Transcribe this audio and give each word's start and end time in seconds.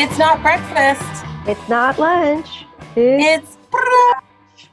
It's 0.00 0.16
not 0.16 0.40
breakfast. 0.42 1.24
It's 1.48 1.68
not 1.68 1.98
lunch. 1.98 2.66
It's 2.94 3.58
brunch. 3.68 4.68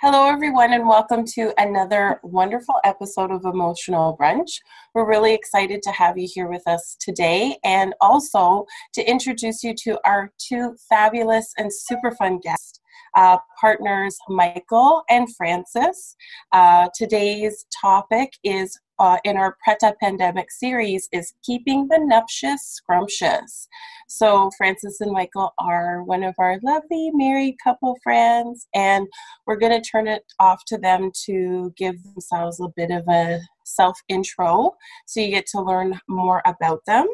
Hello, 0.00 0.28
everyone, 0.28 0.72
and 0.72 0.86
welcome 0.86 1.24
to 1.34 1.52
another 1.60 2.20
wonderful 2.22 2.76
episode 2.84 3.32
of 3.32 3.44
Emotional 3.44 4.16
Brunch. 4.16 4.60
We're 4.94 5.08
really 5.08 5.34
excited 5.34 5.82
to 5.82 5.90
have 5.90 6.16
you 6.16 6.28
here 6.32 6.46
with 6.48 6.62
us 6.68 6.96
today 7.00 7.58
and 7.64 7.96
also 8.00 8.64
to 8.94 9.02
introduce 9.10 9.64
you 9.64 9.74
to 9.82 9.98
our 10.04 10.30
two 10.38 10.76
fabulous 10.88 11.52
and 11.58 11.74
super 11.74 12.12
fun 12.12 12.38
guests. 12.38 12.78
Uh, 13.16 13.38
partners 13.60 14.16
Michael 14.28 15.02
and 15.10 15.34
Francis. 15.34 16.14
Uh, 16.52 16.88
today's 16.94 17.66
topic 17.82 18.34
is 18.44 18.78
uh, 18.98 19.18
in 19.24 19.36
our 19.36 19.56
Preta 19.66 19.94
Pandemic 20.00 20.50
series 20.50 21.08
is 21.12 21.34
keeping 21.42 21.86
the 21.88 21.98
nuptious 21.98 22.62
scrumptious. 22.62 23.68
So 24.08 24.50
Francis 24.56 25.00
and 25.00 25.12
Michael 25.12 25.52
are 25.58 26.02
one 26.04 26.22
of 26.22 26.34
our 26.38 26.58
lovely 26.62 27.10
married 27.12 27.56
couple 27.62 27.96
friends, 28.02 28.66
and 28.74 29.06
we're 29.46 29.58
going 29.58 29.80
to 29.80 29.88
turn 29.88 30.06
it 30.06 30.24
off 30.38 30.64
to 30.66 30.78
them 30.78 31.10
to 31.24 31.72
give 31.76 32.02
themselves 32.02 32.60
a 32.60 32.68
bit 32.76 32.90
of 32.90 33.04
a 33.08 33.40
self 33.64 33.98
intro, 34.08 34.72
so 35.06 35.20
you 35.20 35.30
get 35.30 35.46
to 35.46 35.60
learn 35.60 35.98
more 36.08 36.42
about 36.46 36.80
them. 36.86 37.06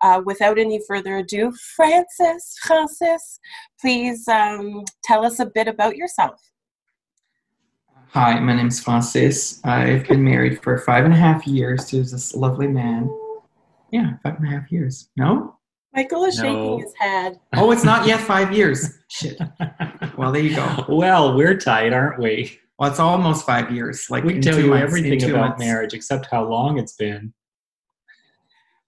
Uh, 0.00 0.20
without 0.26 0.58
any 0.58 0.78
further 0.86 1.18
ado, 1.18 1.50
Francis, 1.76 2.56
Francis, 2.62 3.40
please 3.80 4.28
um, 4.28 4.84
tell 5.02 5.24
us 5.24 5.38
a 5.38 5.46
bit 5.46 5.66
about 5.66 5.96
yourself. 5.96 6.40
Hi, 8.12 8.38
my 8.38 8.54
name's 8.54 8.80
Francis. 8.80 9.60
I've 9.64 10.06
been 10.06 10.22
married 10.22 10.62
for 10.62 10.78
five 10.78 11.04
and 11.04 11.12
a 11.12 11.16
half 11.16 11.46
years 11.46 11.86
to 11.86 11.98
this 12.02 12.34
lovely 12.34 12.68
man. 12.68 13.10
Yeah, 13.90 14.12
five 14.22 14.36
and 14.36 14.46
a 14.46 14.50
half 14.50 14.70
years. 14.70 15.08
No? 15.16 15.56
Michael 15.94 16.24
is 16.24 16.38
No. 16.38 16.42
shaking 16.44 16.78
his 16.80 16.94
head. 16.98 17.40
Oh, 17.54 17.70
it's 17.70 17.84
not 17.84 18.06
yet 18.06 18.20
five 18.20 18.52
years. 18.52 18.98
Shit. 19.08 19.38
Well, 20.16 20.30
there 20.30 20.42
you 20.42 20.54
go. 20.54 20.84
well, 20.88 21.36
we're 21.36 21.56
tight, 21.58 21.92
aren't 21.92 22.20
we? 22.20 22.56
Well, 22.78 22.88
it's 22.88 23.00
almost 23.00 23.44
five 23.44 23.72
years. 23.72 24.06
Like 24.10 24.22
We 24.22 24.36
in 24.36 24.40
tell 24.42 24.54
two 24.54 24.62
you 24.66 24.70
months, 24.70 24.84
everything 24.84 25.24
about 25.28 25.40
months. 25.48 25.58
marriage 25.58 25.92
except 25.92 26.26
how 26.30 26.48
long 26.48 26.78
it's 26.78 26.92
been. 26.92 27.34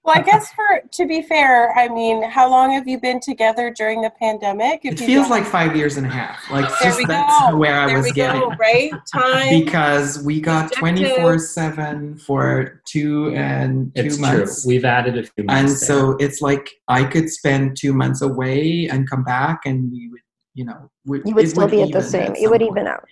Well, 0.06 0.16
I 0.16 0.22
guess 0.22 0.52
for 0.52 0.82
to 0.88 1.06
be 1.06 1.20
fair, 1.20 1.76
I 1.76 1.88
mean, 1.88 2.22
how 2.22 2.48
long 2.48 2.72
have 2.74 2.86
you 2.86 3.00
been 3.00 3.18
together 3.18 3.72
during 3.76 4.02
the 4.02 4.10
pandemic? 4.10 4.82
If 4.84 4.94
It 4.94 5.04
feels 5.04 5.26
don't- 5.26 5.30
like 5.30 5.44
five 5.44 5.74
years 5.74 5.96
and 5.96 6.06
a 6.06 6.08
half. 6.08 6.48
Like 6.48 6.68
there 6.68 6.90
just 6.90 6.98
we 6.98 7.06
that's 7.06 7.50
go. 7.50 7.56
where 7.56 7.80
I 7.80 7.86
there 7.88 7.96
was 7.96 8.04
we 8.06 8.12
getting. 8.12 8.40
go, 8.40 8.50
right? 8.60 8.92
Time. 9.12 9.64
Because 9.64 10.22
we 10.22 10.40
got 10.40 10.70
twenty 10.70 11.04
four 11.16 11.40
seven 11.40 12.16
for 12.18 12.80
two 12.86 13.32
and 13.34 13.92
two 13.96 14.02
It's 14.04 14.18
months. 14.18 14.62
true. 14.62 14.68
We've 14.68 14.84
added 14.84 15.18
a 15.18 15.24
few 15.24 15.32
and 15.38 15.46
months. 15.48 15.80
there. 15.86 15.98
so 15.98 16.16
it's 16.20 16.40
like 16.40 16.70
I 16.86 17.02
could 17.02 17.28
spend 17.28 17.76
two 17.76 17.92
months 17.92 18.22
away 18.22 18.88
and 18.88 19.10
come 19.10 19.24
back, 19.24 19.62
and 19.66 19.90
we 19.90 20.08
would, 20.10 20.20
you 20.54 20.66
know, 20.66 20.88
would, 21.06 21.22
You 21.26 21.34
would 21.34 21.46
it 21.46 21.50
still 21.50 21.66
be 21.66 21.82
at 21.82 21.90
the 21.90 22.00
same. 22.02 22.30
at 22.30 22.38
It 22.38 22.48
would 22.48 22.60
some 22.60 22.70
even 22.70 22.86
out. 22.86 23.04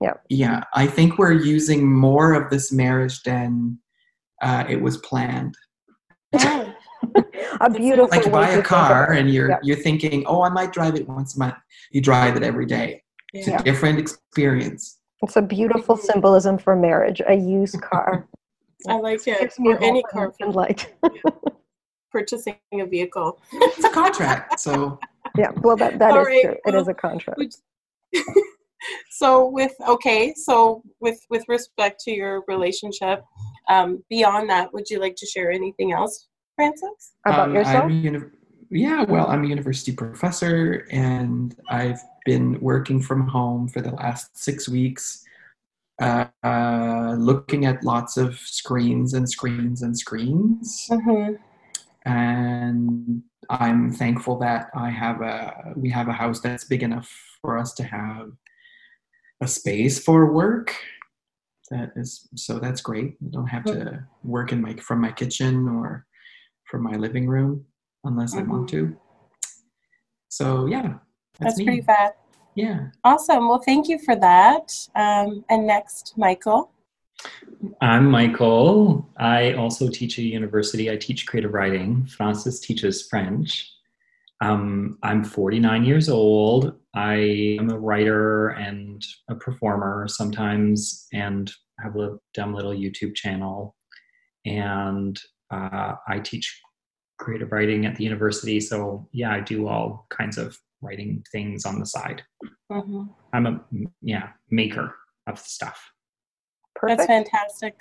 Yeah, 0.00 0.14
Yeah. 0.30 0.62
I 0.74 0.86
think 0.86 1.18
we're 1.18 1.32
using 1.32 1.92
more 1.92 2.32
of 2.32 2.48
this 2.50 2.72
marriage 2.72 3.22
than 3.24 3.78
uh, 4.40 4.64
it 4.66 4.80
was 4.80 4.96
planned. 4.98 5.54
A 7.60 7.70
beautiful 7.70 8.08
Like 8.10 8.24
you 8.26 8.30
buy 8.30 8.50
a 8.50 8.62
car 8.62 9.12
and 9.12 9.30
you're 9.30 9.48
Yeah. 9.50 9.58
you're 9.62 9.76
thinking, 9.76 10.24
oh, 10.26 10.42
I 10.42 10.48
might 10.48 10.72
drive 10.72 10.94
it 10.94 11.08
once 11.08 11.36
a 11.36 11.38
month. 11.38 11.54
You 11.90 12.00
drive 12.00 12.36
it 12.36 12.42
every 12.42 12.66
day. 12.66 13.02
It's 13.32 13.48
Yeah. 13.48 13.60
a 13.60 13.62
different 13.62 13.98
experience. 13.98 14.98
It's 15.22 15.36
a 15.36 15.42
beautiful 15.42 15.96
symbolism 15.96 16.58
for 16.58 16.76
marriage. 16.76 17.20
A 17.26 17.34
used 17.34 17.80
car. 17.90 18.26
I 18.88 18.96
like 18.98 19.26
it. 19.26 19.40
Gives 19.40 19.58
me 19.58 19.72
Or 19.72 19.82
any 19.82 20.02
car 20.04 20.32
and- 20.40 20.52
for 20.54 20.66
and 20.66 21.12
purchasing 22.12 22.56
a 22.72 22.84
vehicle. 22.86 23.40
It's 23.52 23.84
a 23.84 23.90
contract, 23.90 24.60
so 24.60 24.98
yeah. 25.36 25.50
Well, 25.62 25.76
that 25.76 25.98
that 25.98 26.10
is 26.10 26.16
All 26.16 26.24
right, 26.24 26.42
true. 26.42 26.52
It 26.52 26.60
well, 26.72 26.80
is 26.82 26.88
a 26.88 26.94
contract. 26.94 27.38
Would- 27.38 27.54
so 29.10 29.46
with 29.48 29.74
okay, 29.88 30.32
so 30.34 30.82
with 31.00 31.20
with 31.30 31.44
respect 31.48 32.00
to 32.04 32.12
your 32.12 32.44
relationship, 32.48 33.24
um, 33.68 34.02
beyond 34.08 34.48
that, 34.50 34.72
would 34.72 34.88
you 34.88 35.00
like 35.00 35.16
to 35.16 35.26
share 35.26 35.50
anything 35.50 35.92
else, 35.92 36.27
Francis? 36.58 37.12
About 37.24 37.50
um, 37.50 37.54
yourself? 37.54 37.84
I'm 37.84 37.90
uni- 37.90 38.30
yeah, 38.70 39.04
well, 39.04 39.28
I'm 39.28 39.44
a 39.44 39.46
university 39.46 39.92
professor, 39.92 40.88
and 40.90 41.56
I've 41.70 42.00
been 42.26 42.60
working 42.60 43.00
from 43.00 43.28
home 43.28 43.68
for 43.68 43.80
the 43.80 43.92
last 43.92 44.36
six 44.36 44.68
weeks, 44.68 45.24
uh, 46.02 46.24
uh, 46.42 47.14
looking 47.16 47.64
at 47.64 47.84
lots 47.84 48.16
of 48.16 48.36
screens 48.38 49.14
and 49.14 49.30
screens 49.30 49.82
and 49.82 49.96
screens. 49.96 50.88
Mm-hmm. 50.90 51.34
and 52.04 53.22
I'm 53.50 53.92
thankful 53.92 54.36
that 54.40 54.66
I 54.74 54.90
have 54.90 55.22
a 55.22 55.72
we 55.76 55.88
have 55.90 56.08
a 56.08 56.12
house 56.12 56.40
that's 56.40 56.64
big 56.64 56.82
enough 56.82 57.08
for 57.40 57.56
us 57.56 57.72
to 57.74 57.84
have 57.84 58.32
a 59.40 59.46
space 59.46 60.02
for 60.02 60.32
work. 60.32 60.74
That 61.70 61.92
is 61.96 62.28
so 62.34 62.58
that's 62.58 62.80
great. 62.80 63.14
I 63.24 63.30
don't 63.30 63.46
have 63.46 63.64
to 63.64 64.04
work 64.24 64.52
in 64.52 64.60
my 64.60 64.74
from 64.74 65.00
my 65.00 65.12
kitchen 65.12 65.68
or 65.68 66.04
from 66.68 66.82
my 66.82 66.96
living 66.96 67.26
room 67.26 67.64
unless 68.04 68.34
I 68.34 68.42
want 68.42 68.68
to. 68.70 68.96
So 70.28 70.66
yeah, 70.66 70.94
that's, 71.38 71.54
That's 71.54 71.58
me. 71.58 71.64
pretty 71.64 71.82
fat. 71.82 72.18
Yeah. 72.54 72.88
Awesome. 73.04 73.48
Well, 73.48 73.62
thank 73.64 73.88
you 73.88 73.98
for 73.98 74.16
that. 74.16 74.72
Um, 74.94 75.44
and 75.48 75.66
next, 75.66 76.14
Michael. 76.16 76.72
I'm 77.80 78.10
Michael. 78.10 79.08
I 79.16 79.52
also 79.54 79.88
teach 79.88 80.18
at 80.18 80.24
university. 80.24 80.90
I 80.90 80.96
teach 80.96 81.26
creative 81.26 81.52
writing. 81.52 82.06
Francis 82.06 82.60
teaches 82.60 83.06
French. 83.06 83.72
Um, 84.40 84.98
I'm 85.02 85.24
49 85.24 85.84
years 85.84 86.08
old. 86.08 86.74
I 86.94 87.56
am 87.60 87.70
a 87.70 87.78
writer 87.78 88.50
and 88.50 89.04
a 89.28 89.34
performer 89.34 90.06
sometimes, 90.08 91.08
and 91.12 91.50
have 91.80 91.96
a 91.96 92.18
dumb 92.34 92.54
little 92.54 92.72
YouTube 92.72 93.14
channel. 93.14 93.76
And 94.46 95.20
uh, 95.50 95.94
I 96.06 96.18
teach 96.20 96.60
creative 97.18 97.50
writing 97.52 97.86
at 97.86 97.96
the 97.96 98.04
university. 98.04 98.60
So 98.60 99.08
yeah, 99.12 99.32
I 99.32 99.40
do 99.40 99.66
all 99.68 100.06
kinds 100.10 100.38
of 100.38 100.56
writing 100.80 101.24
things 101.32 101.64
on 101.66 101.78
the 101.80 101.86
side. 101.86 102.22
hmm 102.70 103.04
I'm 103.32 103.46
a 103.46 103.60
yeah 104.02 104.28
maker 104.50 104.94
of 105.26 105.38
stuff. 105.38 105.90
Perfect. 106.74 106.98
That's 106.98 107.06
fantastic. 107.08 107.74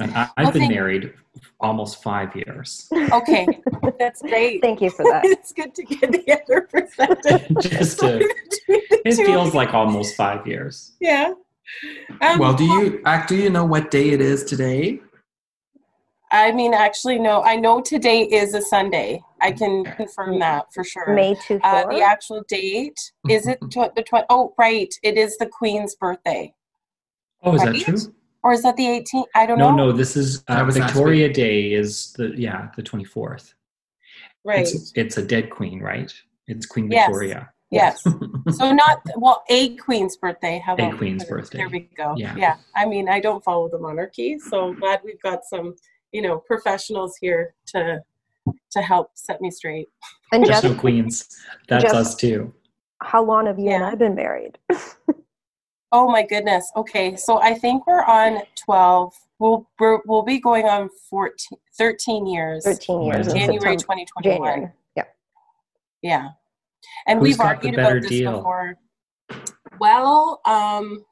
And 0.00 0.12
I, 0.12 0.14
Well, 0.20 0.30
I've 0.36 0.52
been 0.52 0.62
thank- 0.62 0.74
married 0.74 1.12
almost 1.60 2.02
five 2.02 2.36
years. 2.36 2.86
Okay, 3.12 3.48
that's 3.98 4.22
great. 4.22 4.60
Thank 4.62 4.80
you 4.80 4.90
for 4.90 5.04
that. 5.04 5.22
it's 5.24 5.52
good 5.52 5.74
to 5.74 5.82
get 5.82 6.12
the 6.12 6.40
other 6.40 6.60
perspective. 6.70 7.46
Just 7.60 7.98
to, 8.00 8.20
it 8.68 9.16
feels 9.16 9.54
like 9.54 9.74
almost 9.74 10.14
five 10.16 10.46
years. 10.46 10.92
yeah. 11.00 11.32
Um, 12.20 12.38
Well, 12.38 12.54
do 12.54 12.64
you 12.64 13.02
act? 13.04 13.28
Do 13.28 13.36
you 13.36 13.50
know 13.50 13.64
what 13.64 13.90
day 13.90 14.10
it 14.10 14.20
is 14.20 14.44
today? 14.44 15.00
I 16.30 16.52
mean, 16.52 16.74
actually, 16.74 17.18
no. 17.18 17.42
I 17.42 17.56
know 17.56 17.80
today 17.80 18.22
is 18.22 18.54
a 18.54 18.60
Sunday. 18.60 19.22
I 19.40 19.52
can 19.52 19.84
confirm 19.84 20.38
that 20.40 20.66
for 20.74 20.84
sure. 20.84 21.14
May 21.14 21.34
two 21.46 21.58
Uh, 21.62 21.86
the 21.88 22.02
actual 22.02 22.42
date 22.48 22.98
is 23.28 23.46
it 23.46 23.58
tw- 23.70 23.94
the 23.94 24.02
tw- 24.02 24.26
oh 24.28 24.54
right 24.58 24.92
it 25.02 25.16
is 25.16 25.38
the 25.38 25.46
Queen's 25.46 25.94
birthday 25.94 26.52
Oh, 27.42 27.54
is 27.54 27.62
Right? 27.64 27.86
that 27.86 27.96
true? 27.96 28.14
or 28.42 28.52
is 28.52 28.62
that 28.62 28.76
the 28.76 28.84
18th 28.84 29.24
I 29.34 29.46
don't 29.46 29.58
No, 29.58 29.70
know 29.70 29.76
no. 29.76 29.86
No. 29.90 29.92
This 29.96 30.16
is 30.16 30.42
That 30.44 30.62
uh, 30.62 30.64
was 30.66 30.76
last 30.78 30.92
Victoria 30.92 31.32
Day. 31.32 31.72
Is 31.72 32.12
the 32.14 32.34
yeah 32.36 32.68
the 32.76 32.82
twenty 32.82 33.04
fourth. 33.04 33.54
right 34.44 34.60
It's 34.60 34.92
it's 34.96 35.16
a 35.18 35.22
dead 35.22 35.50
queen, 35.50 35.80
right? 35.80 36.12
It's 36.48 36.66
Queen 36.66 36.88
Victoria. 36.90 37.50
yes 37.70 38.02
yes. 38.04 38.14
so 38.58 38.72
not 38.72 39.00
well 39.16 39.44
a 39.50 39.76
Queen's 39.76 40.16
birthday 40.16 40.60
how 40.66 40.72
A 40.72 40.74
about 40.74 40.92
we 40.92 40.98
queen's 40.98 41.24
birthday. 41.24 41.58
there 41.58 41.68
we 41.68 41.80
go 41.96 42.14
Yeah. 42.16 42.34
yeah 42.36 42.56
I 42.74 42.84
mean 42.86 43.08
I 43.08 43.20
don't 43.20 43.42
follow 43.44 43.68
the 43.68 43.78
monarchy 43.78 44.38
so 44.38 44.68
I'm 44.68 44.74
glad 44.80 45.00
we've 45.04 45.22
got 45.22 45.44
some 45.44 45.76
you 46.12 46.22
know 46.22 46.38
professionals 46.38 47.16
here 47.20 47.54
to 47.66 48.00
to 48.70 48.80
help 48.82 49.10
set 49.14 49.40
me 49.40 49.50
straight 49.50 49.88
and 50.32 50.44
just 50.46 50.62
Jeff, 50.62 50.72
no 50.72 50.78
queens. 50.78 51.28
That's 51.68 51.84
Jeff- 51.84 51.94
us 51.94 52.14
too. 52.14 52.54
how 53.02 53.22
long 53.24 53.46
have 53.46 53.58
you 53.58 53.70
and 53.70 53.82
Yeah. 53.82 53.88
I 53.90 53.94
been 53.94 54.14
married? 54.14 54.58
oh 55.92 56.10
my 56.10 56.22
goodness 56.22 56.70
okay 56.76 57.16
so 57.16 57.40
I 57.40 57.54
think 57.54 57.86
we're 57.86 58.04
on 58.04 58.42
12 58.64 59.14
we'll 59.38 59.68
we're, 59.78 60.00
we'll 60.06 60.22
be 60.22 60.38
going 60.38 60.66
on 60.66 60.90
14 61.08 61.58
13 61.78 62.26
years 62.26 62.64
Thirteen 62.64 63.02
years. 63.02 63.28
in 63.28 63.36
January 63.38 63.76
2021 63.76 64.72
Yeah. 64.96 65.04
Yeah. 66.02 66.28
And 67.06 67.18
Who's 67.20 67.28
we've 67.28 67.40
argued 67.40 67.74
about 67.74 68.00
this 68.02 68.08
deal? 68.10 68.32
before. 68.38 68.76
Well, 69.80 70.40
um 70.46 71.04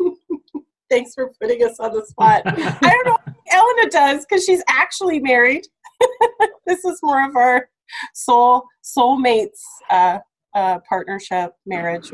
thanks 0.90 1.14
for 1.14 1.32
putting 1.40 1.62
us 1.64 1.78
on 1.80 1.92
the 1.92 2.04
spot. 2.06 2.42
I 2.46 2.80
don't 3.04 3.06
know 3.06 3.18
if 3.26 3.31
Elena 3.52 3.90
does 3.90 4.24
because 4.28 4.44
she's 4.44 4.62
actually 4.68 5.20
married. 5.20 5.66
this 6.66 6.84
is 6.84 6.98
more 7.02 7.24
of 7.28 7.36
our 7.36 7.68
soul 8.14 8.64
soulmates 8.84 9.60
uh, 9.90 10.18
uh, 10.54 10.78
partnership 10.88 11.52
marriage 11.66 12.12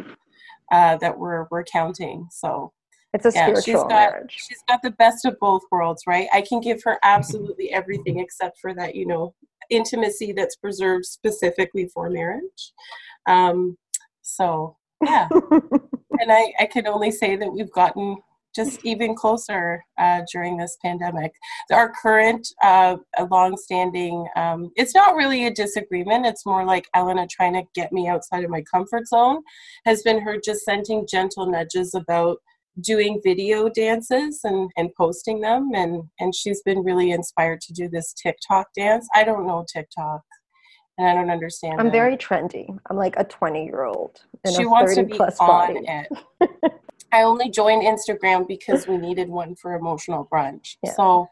uh, 0.72 0.96
that 0.98 1.18
we're 1.18 1.46
we're 1.50 1.64
counting. 1.64 2.28
So 2.30 2.72
It's 3.12 3.26
a 3.26 3.32
yeah, 3.34 3.46
she's 3.48 3.62
spiritual 3.62 3.88
got 3.88 4.12
marriage. 4.12 4.36
she's 4.36 4.62
got 4.68 4.80
the 4.82 4.90
best 4.92 5.24
of 5.24 5.36
both 5.40 5.62
worlds, 5.70 6.02
right? 6.06 6.28
I 6.32 6.42
can 6.42 6.60
give 6.60 6.82
her 6.84 6.98
absolutely 7.02 7.72
everything 7.72 8.20
except 8.20 8.58
for 8.60 8.74
that, 8.74 8.94
you 8.94 9.06
know, 9.06 9.34
intimacy 9.70 10.32
that's 10.32 10.56
preserved 10.56 11.06
specifically 11.06 11.88
for 11.92 12.10
marriage. 12.10 12.72
Um, 13.26 13.76
so 14.22 14.76
yeah, 15.04 15.28
and 15.50 16.30
I, 16.32 16.52
I 16.60 16.66
can 16.66 16.86
only 16.86 17.10
say 17.10 17.36
that 17.36 17.52
we've 17.52 17.72
gotten 17.72 18.16
just 18.58 18.84
even 18.84 19.14
closer 19.14 19.84
uh, 19.98 20.22
during 20.32 20.56
this 20.56 20.76
pandemic. 20.84 21.32
Our 21.70 21.92
current 21.92 22.48
uh, 22.62 22.96
long-standing, 23.30 24.26
um, 24.34 24.72
it's 24.74 24.94
not 24.96 25.14
really 25.14 25.46
a 25.46 25.54
disagreement. 25.54 26.26
It's 26.26 26.44
more 26.44 26.64
like 26.64 26.88
Elena 26.94 27.28
trying 27.30 27.54
to 27.54 27.62
get 27.74 27.92
me 27.92 28.08
outside 28.08 28.42
of 28.42 28.50
my 28.50 28.62
comfort 28.62 29.06
zone. 29.06 29.42
Has 29.86 30.02
been 30.02 30.20
her 30.22 30.38
just 30.44 30.64
sending 30.64 31.06
gentle 31.08 31.46
nudges 31.46 31.94
about 31.94 32.38
doing 32.80 33.20
video 33.22 33.68
dances 33.68 34.40
and, 34.44 34.70
and 34.76 34.90
posting 34.96 35.40
them 35.40 35.70
and 35.74 36.00
and 36.20 36.32
she's 36.32 36.62
been 36.62 36.78
really 36.84 37.10
inspired 37.10 37.60
to 37.60 37.72
do 37.72 37.88
this 37.88 38.12
tiktok 38.12 38.68
dance 38.76 39.08
i 39.16 39.24
don't 39.24 39.48
know 39.48 39.66
tiktok 39.72 40.20
and 40.96 41.08
i 41.08 41.12
don't 41.12 41.28
understand 41.28 41.80
I'm 41.80 41.88
it. 41.88 41.92
very 41.92 42.16
trendy. 42.16 42.68
I'm 42.88 42.96
like 42.96 43.14
a 43.16 43.24
20 43.24 43.64
year 43.64 43.82
old 43.82 44.20
in 44.44 44.54
she 44.54 44.62
a 44.62 44.68
wants 44.68 44.94
30 44.94 45.08
to 45.08 45.14
be 45.14 45.20
on 45.20 45.36
body. 45.40 45.80
it 45.88 46.72
i 47.12 47.22
only 47.22 47.50
joined 47.50 47.82
instagram 47.82 48.46
because 48.46 48.86
we 48.86 48.96
needed 48.98 49.28
one 49.28 49.54
for 49.56 49.74
emotional 49.74 50.28
brunch 50.32 50.76
Yeah. 50.84 50.92
so 50.92 51.28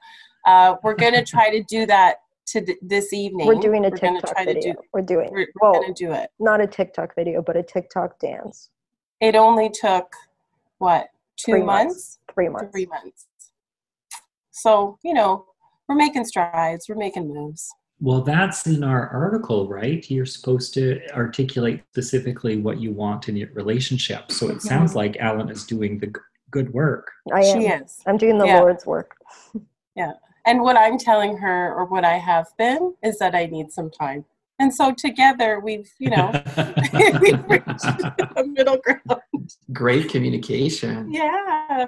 uh, 0.46 0.76
we're 0.84 0.94
going 0.94 1.14
to 1.14 1.24
try 1.24 1.50
to 1.50 1.62
do 1.64 1.86
that 1.86 2.16
to 2.46 2.60
th- 2.60 2.78
this 2.80 3.12
evening 3.12 3.48
We're 3.48 3.56
doing 3.56 3.84
a 3.84 3.88
We're 3.90 3.96
TikTok 3.96 4.34
try 4.36 4.44
to 4.44 4.54
video. 4.54 4.74
do 4.74 4.78
We're 4.92 5.02
doing 5.02 5.30
we're, 5.32 5.48
we're 5.60 5.72
going 5.72 5.92
to 5.92 6.04
do 6.06 6.12
it 6.12 6.30
not 6.38 6.60
a 6.60 6.66
TikTok 6.68 7.14
video, 7.16 7.42
but 7.42 7.56
a 7.56 7.62
TikTok 7.64 8.18
dance. 8.20 8.70
it 9.20 9.34
only 9.34 9.68
took 9.70 10.12
what 10.78 11.08
two 11.36 11.52
Three 11.52 11.62
months 11.62 11.94
months. 11.94 12.18
Three 12.34 12.48
months. 12.48 12.70
three 12.72 12.86
months. 12.86 13.26
So, 14.52 14.98
you 15.02 15.12
know, 15.14 15.44
we're 15.88 15.96
making 15.96 16.24
strides, 16.26 16.86
we're 16.88 16.94
making 16.96 17.28
moves. 17.28 17.68
Well, 17.98 18.20
that's 18.20 18.66
in 18.66 18.84
our 18.84 19.08
article, 19.08 19.68
right? 19.68 20.08
You're 20.10 20.26
supposed 20.26 20.74
to 20.74 21.00
articulate 21.12 21.82
specifically 21.92 22.58
what 22.58 22.78
you 22.78 22.92
want 22.92 23.28
in 23.28 23.36
your 23.36 23.48
relationship. 23.54 24.30
So 24.30 24.48
it 24.50 24.56
Mhm. 24.56 24.60
sounds 24.62 24.94
like 24.94 25.16
Alan 25.16 25.48
is 25.48 25.64
doing 25.64 25.98
the 25.98 26.12
good 26.50 26.72
work. 26.74 27.10
I 27.32 27.40
am. 27.40 27.60
She 27.60 27.66
is. 27.68 28.02
I'm 28.06 28.18
doing 28.18 28.36
the 28.38 28.46
Yeah. 28.46 28.60
Lord's 28.60 28.84
work. 28.86 29.16
Yeah. 29.94 30.12
And 30.44 30.60
what 30.60 30.76
I'm 30.76 30.98
telling 30.98 31.38
her, 31.38 31.74
or 31.74 31.86
what 31.86 32.04
I 32.04 32.18
have 32.18 32.48
been, 32.58 32.94
is 33.02 33.18
that 33.18 33.34
I 33.34 33.46
need 33.46 33.72
some 33.72 33.90
time. 33.90 34.26
And 34.58 34.74
so 34.74 34.92
together 34.92 35.60
we've, 35.60 35.90
you 35.98 36.10
know, 36.10 36.30
we've 37.20 37.44
reached 37.48 37.84
a 38.36 38.44
middle 38.44 38.78
ground. 38.78 39.22
Great 39.72 40.08
communication. 40.08 41.12
Yeah. 41.12 41.86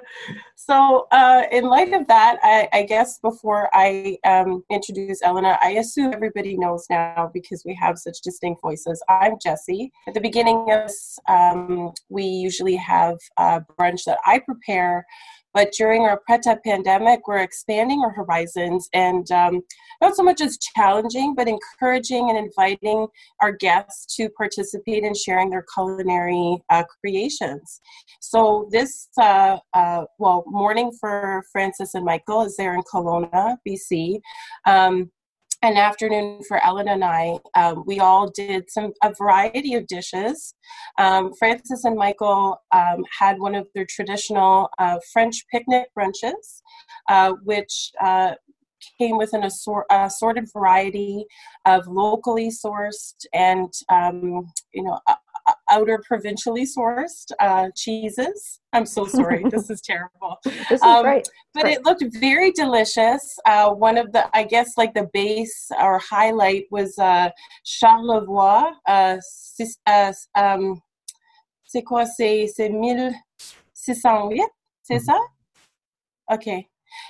So, 0.55 1.07
uh, 1.11 1.43
in 1.51 1.65
light 1.65 1.93
of 1.93 2.07
that, 2.07 2.37
I, 2.43 2.69
I 2.71 2.83
guess 2.83 3.17
before 3.19 3.69
I 3.73 4.17
um, 4.23 4.63
introduce 4.69 5.21
Elena, 5.23 5.57
I 5.63 5.71
assume 5.71 6.13
everybody 6.13 6.55
knows 6.57 6.85
now 6.89 7.31
because 7.33 7.63
we 7.65 7.73
have 7.75 7.97
such 7.97 8.21
distinct 8.21 8.61
voices. 8.61 9.01
I'm 9.09 9.33
Jessie. 9.41 9.91
At 10.07 10.13
the 10.13 10.21
beginning 10.21 10.67
of 10.69 10.87
this, 10.87 11.17
um, 11.27 11.91
we 12.09 12.23
usually 12.23 12.75
have 12.75 13.17
a 13.37 13.61
brunch 13.79 14.03
that 14.05 14.19
I 14.25 14.39
prepare. 14.39 15.05
But 15.53 15.71
during 15.71 16.03
our 16.03 16.21
Preta 16.29 16.57
pandemic, 16.63 17.27
we're 17.27 17.37
expanding 17.37 18.01
our 18.01 18.11
horizons 18.11 18.87
and 18.93 19.29
um, 19.31 19.61
not 20.01 20.15
so 20.15 20.23
much 20.23 20.41
as 20.41 20.57
challenging, 20.75 21.35
but 21.35 21.47
encouraging 21.47 22.29
and 22.29 22.37
inviting 22.37 23.07
our 23.41 23.51
guests 23.51 24.15
to 24.15 24.29
participate 24.29 25.03
in 25.03 25.13
sharing 25.13 25.49
their 25.49 25.65
culinary 25.73 26.61
uh, 26.69 26.83
creations. 27.01 27.81
So 28.19 28.67
this, 28.71 29.09
uh, 29.19 29.57
uh, 29.73 30.05
well, 30.17 30.43
morning 30.47 30.91
for 30.99 31.43
Francis 31.51 31.93
and 31.95 32.05
Michael 32.05 32.43
is 32.43 32.55
there 32.57 32.75
in 32.75 32.81
Kelowna, 32.83 33.57
BC. 33.67 34.19
Um, 34.65 35.11
an 35.61 35.75
afternoon 35.75 36.41
for 36.47 36.63
Ellen 36.63 36.87
and 36.87 37.03
I. 37.03 37.37
Um, 37.55 37.83
we 37.85 37.99
all 37.99 38.29
did 38.29 38.69
some 38.69 38.93
a 39.03 39.13
variety 39.13 39.75
of 39.75 39.87
dishes. 39.87 40.53
Um, 40.97 41.33
Francis 41.37 41.83
and 41.83 41.97
Michael 41.97 42.57
um, 42.71 43.03
had 43.17 43.39
one 43.39 43.55
of 43.55 43.67
their 43.75 43.85
traditional 43.85 44.69
uh, 44.79 44.99
French 45.11 45.45
picnic 45.51 45.87
brunches, 45.97 46.61
uh, 47.09 47.33
which 47.43 47.91
uh, 48.01 48.35
came 48.97 49.17
with 49.17 49.33
an 49.33 49.43
assor- 49.43 49.85
assorted 49.91 50.45
variety 50.53 51.25
of 51.65 51.85
locally 51.87 52.49
sourced 52.49 53.25
and 53.33 53.71
um, 53.89 54.47
you 54.73 54.83
know 54.83 54.97
outer 55.69 56.01
provincially 56.07 56.65
sourced 56.65 57.31
uh, 57.39 57.69
cheeses. 57.75 58.59
I'm 58.73 58.85
so 58.85 59.05
sorry, 59.05 59.45
this 59.51 59.69
is 59.69 59.81
terrible. 59.81 60.37
This 60.43 60.71
is 60.71 60.81
Um, 60.81 61.03
great. 61.03 61.27
But 61.53 61.63
Right. 61.63 61.77
it 61.77 61.85
looked 61.85 62.03
very 62.19 62.51
delicious. 62.51 63.23
Uh, 63.45 63.71
one 63.71 63.97
of 63.97 64.11
the, 64.11 64.29
I 64.35 64.43
guess, 64.43 64.77
like 64.77 64.93
the 64.93 65.09
base 65.13 65.69
or 65.79 65.99
highlight 65.99 66.65
was 66.71 66.97
uh, 66.99 67.29
Charlevoix. 67.63 68.71
Uh, 68.87 69.17
six- 69.21 69.79
uh, 69.87 70.13
um, 70.35 70.81
c'est 71.65 71.83
quoi? 71.83 72.05
C'est 72.05 72.47
c'est 72.47 72.69
1608, 72.69 74.41
c'est 74.83 74.95
Mhm. 74.99 75.05
ça? 75.05 75.19
Okay. 76.31 76.67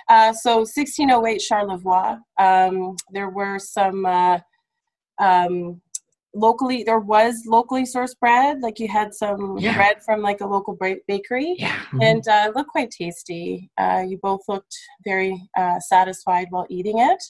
Uh, 0.07 0.31
so 0.33 0.65
1608 0.65 1.42
Charlevoix. 1.42 2.18
Um, 2.38 2.95
there 3.12 3.30
were 3.30 3.59
some 3.59 4.06
uh, 4.06 4.39
um, 5.19 5.81
locally, 6.34 6.84
there 6.84 7.00
was 7.00 7.44
locally 7.48 7.84
sourced 7.84 8.18
bread. 8.20 8.62
Like 8.62 8.80
you 8.80 8.88
had 8.88 9.14
some 9.14 9.58
Yeah. 9.58 9.76
bread 9.76 10.04
from 10.04 10.22
like 10.22 10.42
a 10.42 10.48
local 10.48 10.78
bakery 11.08 11.56
Yeah. 11.58 11.81
and 12.02 12.28
uh, 12.28 12.46
it 12.48 12.56
looked 12.56 12.70
quite 12.72 12.92
tasty. 12.92 13.70
Uh, 13.78 14.04
you 14.08 14.18
both 14.22 14.42
looked 14.48 14.76
very 15.06 15.42
uh, 15.58 15.80
satisfied 15.80 16.48
while 16.52 16.68
eating 16.70 17.00
it. 17.00 17.24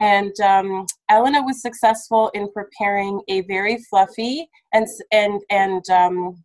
And 0.00 0.32
um, 0.40 0.86
Elena 1.10 1.42
was 1.42 1.60
successful 1.60 2.30
in 2.30 2.50
preparing 2.52 3.20
a 3.28 3.42
very 3.42 3.78
fluffy 3.90 4.48
and 4.72 4.86
and 5.12 5.42
and 5.50 5.88
um, 5.90 6.42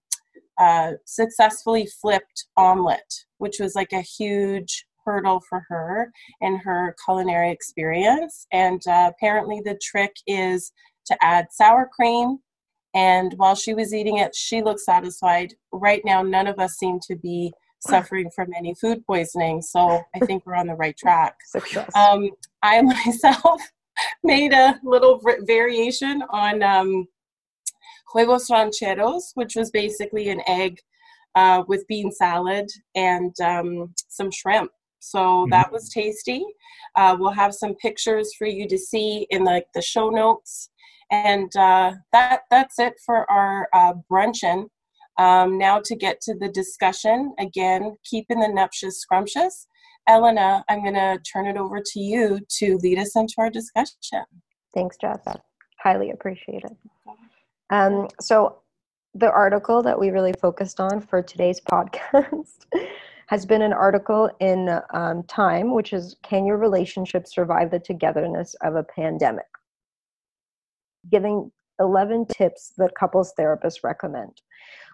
uh, 0.57 0.93
successfully 1.05 1.87
flipped 2.01 2.47
omelet, 2.57 3.13
which 3.37 3.59
was 3.59 3.73
like 3.75 3.93
a 3.93 4.01
huge 4.01 4.85
hurdle 5.05 5.41
for 5.47 5.63
her 5.69 6.11
in 6.41 6.57
her 6.57 6.95
culinary 7.05 7.51
experience. 7.51 8.45
And 8.51 8.81
uh, 8.87 9.11
apparently, 9.15 9.61
the 9.63 9.79
trick 9.81 10.13
is 10.27 10.71
to 11.05 11.17
add 11.23 11.47
sour 11.51 11.89
cream. 11.93 12.39
And 12.93 13.33
while 13.35 13.55
she 13.55 13.73
was 13.73 13.93
eating 13.93 14.17
it, 14.17 14.35
she 14.35 14.61
looked 14.61 14.79
satisfied. 14.79 15.53
Right 15.71 16.01
now, 16.05 16.21
none 16.21 16.47
of 16.47 16.59
us 16.59 16.75
seem 16.75 16.99
to 17.07 17.15
be 17.15 17.51
suffering 17.79 18.29
from 18.33 18.53
any 18.55 18.73
food 18.75 19.05
poisoning. 19.05 19.61
So 19.61 20.01
I 20.15 20.19
think 20.25 20.45
we're 20.45 20.55
on 20.55 20.67
the 20.67 20.75
right 20.75 20.97
track. 20.97 21.35
Um, 21.95 22.29
I 22.63 22.81
myself 22.81 23.61
made 24.23 24.53
a 24.53 24.79
little 24.83 25.19
v- 25.19 25.45
variation 25.45 26.23
on 26.29 26.63
um, 26.63 27.07
huevos 28.11 28.49
rancheros, 28.49 29.31
which 29.35 29.55
was 29.55 29.71
basically 29.71 30.29
an 30.29 30.41
egg 30.47 30.79
uh, 31.35 31.63
with 31.67 31.85
bean 31.87 32.11
salad 32.11 32.69
and 32.95 33.33
um, 33.41 33.93
some 34.07 34.31
shrimp. 34.31 34.71
So 34.99 35.45
that 35.51 35.71
was 35.71 35.89
tasty. 35.89 36.43
Uh, 36.95 37.15
we'll 37.19 37.31
have 37.31 37.53
some 37.53 37.75
pictures 37.75 38.33
for 38.37 38.47
you 38.47 38.67
to 38.67 38.77
see 38.77 39.27
in 39.29 39.43
the, 39.43 39.63
the 39.75 39.81
show 39.81 40.09
notes. 40.09 40.69
And 41.11 41.55
uh, 41.55 41.93
that 42.11 42.41
that's 42.49 42.79
it 42.79 42.93
for 43.05 43.29
our 43.29 43.67
uh, 43.73 43.93
brunchin'. 44.09 44.67
Um, 45.17 45.57
now 45.57 45.81
to 45.85 45.95
get 45.95 46.19
to 46.21 46.35
the 46.37 46.49
discussion 46.49 47.33
again, 47.39 47.95
keeping 48.03 48.39
the 48.39 48.49
nuptious 48.49 48.99
scrumptious. 48.99 49.67
Elena, 50.07 50.63
I'm 50.69 50.81
going 50.83 50.93
to 50.93 51.19
turn 51.31 51.47
it 51.47 51.57
over 51.57 51.81
to 51.83 51.99
you 51.99 52.39
to 52.57 52.77
lead 52.77 52.99
us 52.99 53.15
into 53.15 53.33
our 53.39 53.49
discussion. 53.49 54.23
Thanks, 54.73 54.97
Jess. 54.97 55.23
Highly 55.79 56.11
appreciate 56.11 56.63
it. 56.63 56.77
Um, 57.71 58.07
so, 58.19 58.57
the 59.15 59.31
article 59.31 59.81
that 59.81 59.97
we 59.97 60.09
really 60.09 60.33
focused 60.33 60.79
on 60.79 60.99
for 60.99 61.21
today's 61.23 61.61
podcast 61.71 62.65
has 63.27 63.45
been 63.45 63.61
an 63.61 63.73
article 63.73 64.29
in 64.39 64.79
um, 64.93 65.23
Time, 65.23 65.73
which 65.73 65.93
is 65.93 66.17
Can 66.21 66.45
Your 66.45 66.57
Relationship 66.57 67.25
Survive 67.27 67.71
the 67.71 67.79
Togetherness 67.79 68.55
of 68.61 68.75
a 68.75 68.83
Pandemic? 68.83 69.45
Giving 71.11 71.51
11 71.79 72.27
tips 72.27 72.73
that 72.77 72.95
couples 72.97 73.33
therapists 73.37 73.83
recommend. 73.83 74.41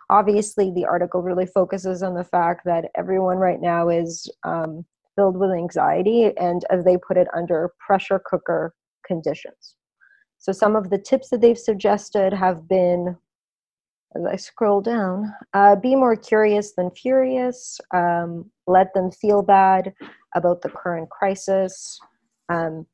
Obviously, 0.10 0.72
the 0.72 0.86
article 0.86 1.22
really 1.22 1.46
focuses 1.46 2.04
on 2.04 2.16
the 2.16 2.24
fact 2.24 2.66
that 2.66 2.92
everyone 2.96 3.38
right 3.38 3.62
now 3.62 3.90
is 3.90 4.30
um, 4.44 4.86
filled 5.16 5.38
with 5.38 5.52
anxiety 5.52 6.32
and, 6.38 6.66
as 6.70 6.84
they 6.84 6.98
put 6.98 7.18
it, 7.18 7.28
under 7.36 7.72
pressure 7.80 8.22
cooker 8.26 8.74
conditions. 9.06 9.76
So, 10.38 10.52
some 10.52 10.76
of 10.76 10.90
the 10.90 10.98
tips 10.98 11.30
that 11.30 11.40
they've 11.40 11.58
suggested 11.58 12.34
have 12.34 12.68
been, 12.68 13.16
as 14.16 14.26
I 14.26 14.36
scroll 14.36 14.82
down, 14.82 15.34
uh, 15.54 15.76
be 15.76 15.96
more 15.96 16.16
curious 16.16 16.74
than 16.74 16.92
furious, 16.92 17.80
um, 17.94 18.52
let 18.68 18.94
them 18.94 19.12
feel 19.12 19.44
bad 19.44 19.94
about 20.36 20.62
the 20.62 20.70
current 20.70 21.10
crisis, 21.10 22.00
um, 22.50 22.86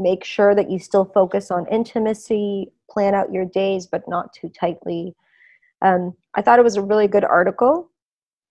make 0.00 0.24
sure 0.24 0.54
that 0.54 0.70
you 0.70 0.78
still 0.78 1.04
focus 1.04 1.50
on 1.50 1.66
intimacy, 1.68 2.72
plan 2.90 3.14
out 3.14 3.32
your 3.32 3.44
days, 3.44 3.86
but 3.86 4.08
not 4.08 4.32
too 4.32 4.48
tightly. 4.48 5.14
Um, 5.82 6.14
I 6.34 6.42
thought 6.42 6.58
it 6.58 6.64
was 6.64 6.76
a 6.76 6.82
really 6.82 7.08
good 7.08 7.24
article 7.24 7.90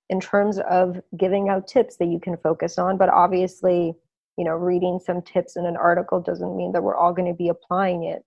in 0.10 0.20
terms 0.20 0.60
of 0.70 1.00
giving 1.18 1.50
out 1.50 1.68
tips 1.68 1.98
that 1.98 2.08
you 2.08 2.20
can 2.20 2.38
focus 2.38 2.78
on, 2.78 2.98
but 2.98 3.10
obviously, 3.10 3.96
you 4.40 4.46
know 4.46 4.56
reading 4.56 5.00
some 5.06 5.22
tips 5.22 5.58
in 5.58 5.66
an 5.66 5.76
article 5.76 6.22
doesn't 6.22 6.56
mean 6.56 6.72
that 6.72 6.82
we're 6.82 6.96
all 6.96 7.12
going 7.12 7.28
to 7.28 7.38
be 7.38 7.50
applying 7.50 8.06
it 8.06 8.24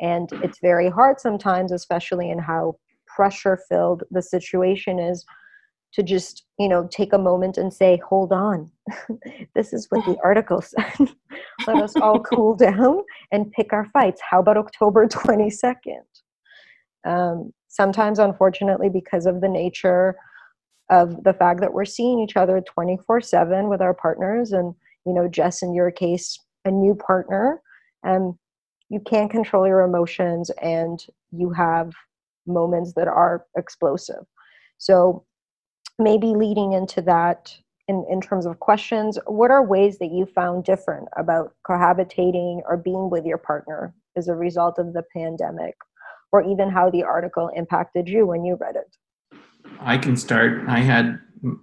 and 0.00 0.28
it's 0.42 0.58
very 0.58 0.90
hard 0.90 1.20
sometimes 1.20 1.70
especially 1.70 2.30
in 2.30 2.38
how 2.38 2.76
pressure 3.06 3.60
filled 3.68 4.02
the 4.10 4.20
situation 4.20 4.98
is 4.98 5.24
to 5.94 6.02
just 6.02 6.44
you 6.58 6.68
know 6.68 6.88
take 6.90 7.12
a 7.12 7.18
moment 7.18 7.56
and 7.56 7.72
say 7.72 8.00
hold 8.08 8.32
on. 8.32 8.70
This 9.54 9.72
is 9.72 9.86
what 9.90 10.04
the 10.04 10.16
article 10.24 10.60
said. 10.60 11.14
Let 11.66 11.82
us 11.82 11.96
all 11.96 12.20
cool 12.20 12.56
down 12.56 13.02
and 13.32 13.52
pick 13.52 13.72
our 13.72 13.86
fights. 13.92 14.20
How 14.28 14.40
about 14.40 14.56
october 14.56 15.06
22nd 15.06 16.02
um, 17.06 17.52
sometimes 17.68 18.18
unfortunately 18.18 18.88
because 18.88 19.26
of 19.26 19.40
the 19.40 19.48
nature 19.48 20.16
of 20.90 21.22
the 21.24 21.32
fact 21.32 21.60
that 21.60 21.72
we're 21.72 21.84
seeing 21.84 22.20
each 22.20 22.36
other 22.36 22.60
24 22.60 23.20
7 23.20 23.68
with 23.68 23.80
our 23.80 23.94
partners 23.94 24.52
and 24.52 24.74
you 25.06 25.14
know 25.14 25.28
jess 25.28 25.62
in 25.62 25.72
your 25.74 25.90
case 25.90 26.38
a 26.64 26.70
new 26.70 26.94
partner 26.94 27.62
and 28.02 28.34
you 28.88 29.00
can't 29.00 29.30
control 29.30 29.66
your 29.66 29.80
emotions 29.80 30.50
and 30.62 31.06
you 31.32 31.50
have 31.50 31.92
moments 32.46 32.92
that 32.94 33.08
are 33.08 33.44
explosive. 33.56 34.24
So 34.78 35.24
maybe 35.98 36.28
leading 36.28 36.72
into 36.72 37.00
that 37.02 37.56
in, 37.88 38.04
in 38.10 38.20
terms 38.20 38.46
of 38.46 38.60
questions 38.60 39.18
what 39.26 39.50
are 39.50 39.64
ways 39.64 39.98
that 39.98 40.10
you 40.10 40.26
found 40.26 40.64
different 40.64 41.06
about 41.16 41.54
cohabitating 41.68 42.60
or 42.66 42.76
being 42.76 43.10
with 43.10 43.24
your 43.24 43.38
partner 43.38 43.94
as 44.16 44.28
a 44.28 44.34
result 44.34 44.78
of 44.78 44.92
the 44.92 45.02
pandemic 45.14 45.76
or 46.32 46.42
even 46.42 46.70
how 46.70 46.90
the 46.90 47.02
article 47.02 47.50
impacted 47.54 48.08
you 48.08 48.26
when 48.26 48.44
you 48.44 48.56
read 48.60 48.76
it 48.76 48.96
I 49.80 49.98
can 49.98 50.16
start. 50.16 50.62
I 50.68 50.80
had 50.80 51.20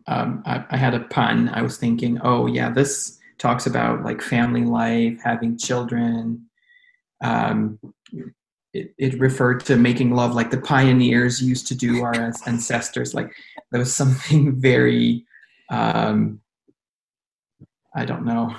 um, 0.08 0.44
I, 0.46 0.64
I, 0.70 0.78
had 0.78 0.94
a 0.94 1.00
pun. 1.00 1.50
I 1.50 1.62
was 1.62 1.78
thinking, 1.78 2.20
oh 2.24 2.46
yeah, 2.46 2.70
this 2.70 3.18
talks 3.40 3.66
about 3.66 4.04
like 4.04 4.22
family 4.22 4.64
life, 4.64 5.20
having 5.24 5.58
children. 5.58 6.46
Um, 7.24 7.80
it, 8.74 8.94
it 8.98 9.20
referred 9.20 9.66
to 9.66 9.76
making 9.76 10.16
love 10.16 10.34
like 10.34 10.52
the 10.52 10.62
pioneers 10.62 11.42
used 11.42 11.68
to 11.68 11.76
do, 11.76 12.04
our 12.04 12.14
ancestors. 12.46 13.14
Like 13.14 13.34
there 13.72 13.80
was 13.80 13.96
something 13.96 14.56
very, 14.62 15.26
um, 15.70 16.40
I 17.96 18.06
don't 18.06 18.26
know, 18.26 18.56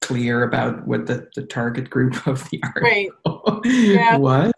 clear 0.00 0.44
about 0.44 0.86
what 0.86 1.06
the, 1.06 1.28
the 1.34 1.42
target 1.42 1.90
group 1.90 2.26
of 2.26 2.48
the 2.50 2.60
article 2.62 3.60
right. 3.64 3.64
yeah. 3.64 4.16
was. 4.16 4.52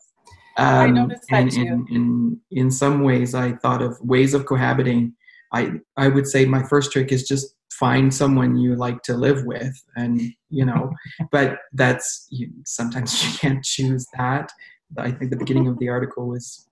Um, 0.57 0.67
I 0.67 0.87
noticed 0.89 1.25
that 1.31 1.43
and, 1.43 1.53
too. 1.53 1.61
In, 1.61 1.87
in, 1.91 2.41
in 2.51 2.71
some 2.71 3.03
ways, 3.03 3.35
I 3.35 3.53
thought 3.53 3.81
of 3.81 3.99
ways 4.01 4.35
of 4.35 4.45
cohabiting. 4.45 5.15
I, 5.53 5.75
I 5.97 6.09
would 6.09 6.27
say 6.27 6.45
my 6.45 6.63
first 6.65 6.93
trick 6.93 7.13
is 7.13 7.27
just 7.27 7.55
find 7.79 8.13
someone 8.13 8.57
you 8.57 8.75
like 8.75 9.03
to 9.03 9.15
live 9.15 9.45
with 9.45 9.85
and 9.95 10.21
you 10.51 10.65
know 10.65 10.91
but 11.31 11.59
that's 11.75 12.27
you, 12.31 12.49
sometimes 12.65 13.23
you 13.25 13.39
can't 13.39 13.65
choose 13.65 14.05
that 14.17 14.51
i 14.97 15.11
think 15.11 15.31
the 15.31 15.37
beginning 15.37 15.69
of 15.69 15.79
the 15.79 15.89
article 15.89 16.27
was 16.27 16.69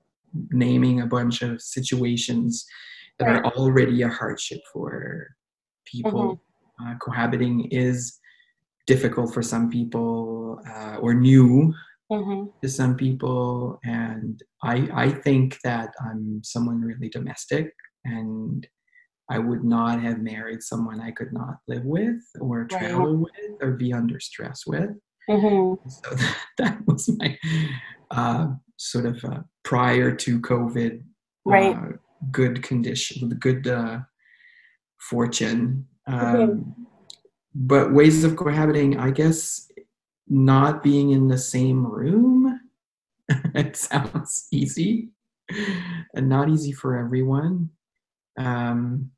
naming 0.51 1.01
a 1.01 1.07
bunch 1.07 1.43
of 1.43 1.61
situations 1.61 2.67
that 3.19 3.27
right. 3.27 3.45
are 3.45 3.53
already 3.55 4.03
a 4.03 4.09
hardship 4.09 4.61
for 4.73 5.29
people 5.85 6.41
mm-hmm. 6.81 6.89
uh, 6.89 6.95
cohabiting 6.99 7.69
is 7.71 8.19
difficult 8.87 9.33
for 9.33 9.43
some 9.43 9.71
people 9.71 10.61
uh, 10.69 10.97
or 10.97 11.15
new 11.15 11.73
mm-hmm. 12.11 12.47
to 12.63 12.69
some 12.69 12.97
people 12.97 13.79
and 13.85 14.43
i 14.63 14.89
i 14.95 15.11
think 15.11 15.59
that 15.65 15.91
i'm 16.01 16.41
someone 16.45 16.81
really 16.81 17.09
domestic 17.09 17.73
and 18.05 18.67
i 19.31 19.39
would 19.39 19.65
not 19.65 20.01
have 20.01 20.19
married 20.21 20.63
someone 20.63 21.01
i 21.01 21.11
could 21.11 21.33
not 21.33 21.57
live 21.67 21.85
with 21.85 22.23
or 22.41 22.65
travel 22.65 23.17
right. 23.17 23.33
with 23.51 23.63
or 23.63 23.73
be 23.73 23.93
under 23.93 24.21
stress 24.21 24.63
with 24.67 24.91
mm-hmm. 25.29 25.89
so 25.89 26.15
that, 26.15 26.37
that, 26.59 26.87
was 26.87 27.09
my 27.19 27.37
uh, 28.11 28.49
sort 28.77 29.07
of 29.07 29.25
uh, 29.25 29.41
prior 29.65 30.15
to 30.15 30.41
covid 30.41 31.03
right 31.45 31.77
uh, 31.77 31.93
good 32.31 32.63
condition 32.63 33.29
good 33.41 33.67
uh, 33.67 34.01
fortune 34.99 35.87
um, 36.07 36.75
but 37.55 37.93
ways 37.93 38.25
of 38.25 38.37
cohabiting 38.37 38.99
i 38.99 39.11
guess 39.11 39.67
not 40.29 40.83
being 40.83 41.11
in 41.11 41.29
the 41.29 41.39
same 41.39 41.87
room. 41.87 42.61
it 43.29 43.77
sounds 43.77 44.47
easy 44.51 45.11
and 46.15 46.29
not 46.29 46.49
easy 46.49 46.73
for 46.73 46.97
everyone. 46.97 47.71
Um, 48.39 49.11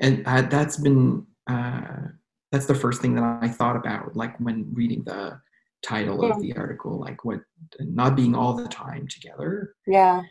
and 0.00 0.26
I, 0.26 0.42
that's 0.42 0.76
been 0.76 1.26
uh, 1.48 2.08
that's 2.52 2.66
the 2.66 2.74
first 2.74 3.00
thing 3.00 3.14
that 3.14 3.38
I 3.42 3.48
thought 3.48 3.76
about, 3.76 4.16
like 4.16 4.38
when 4.40 4.68
reading 4.72 5.04
the 5.04 5.40
title 5.82 6.24
of 6.24 6.40
the 6.40 6.56
article, 6.56 6.98
like 6.98 7.24
what 7.24 7.40
not 7.78 8.16
being 8.16 8.34
all 8.34 8.54
the 8.54 8.68
time 8.68 9.06
together. 9.08 9.74
Yeah. 9.86 10.22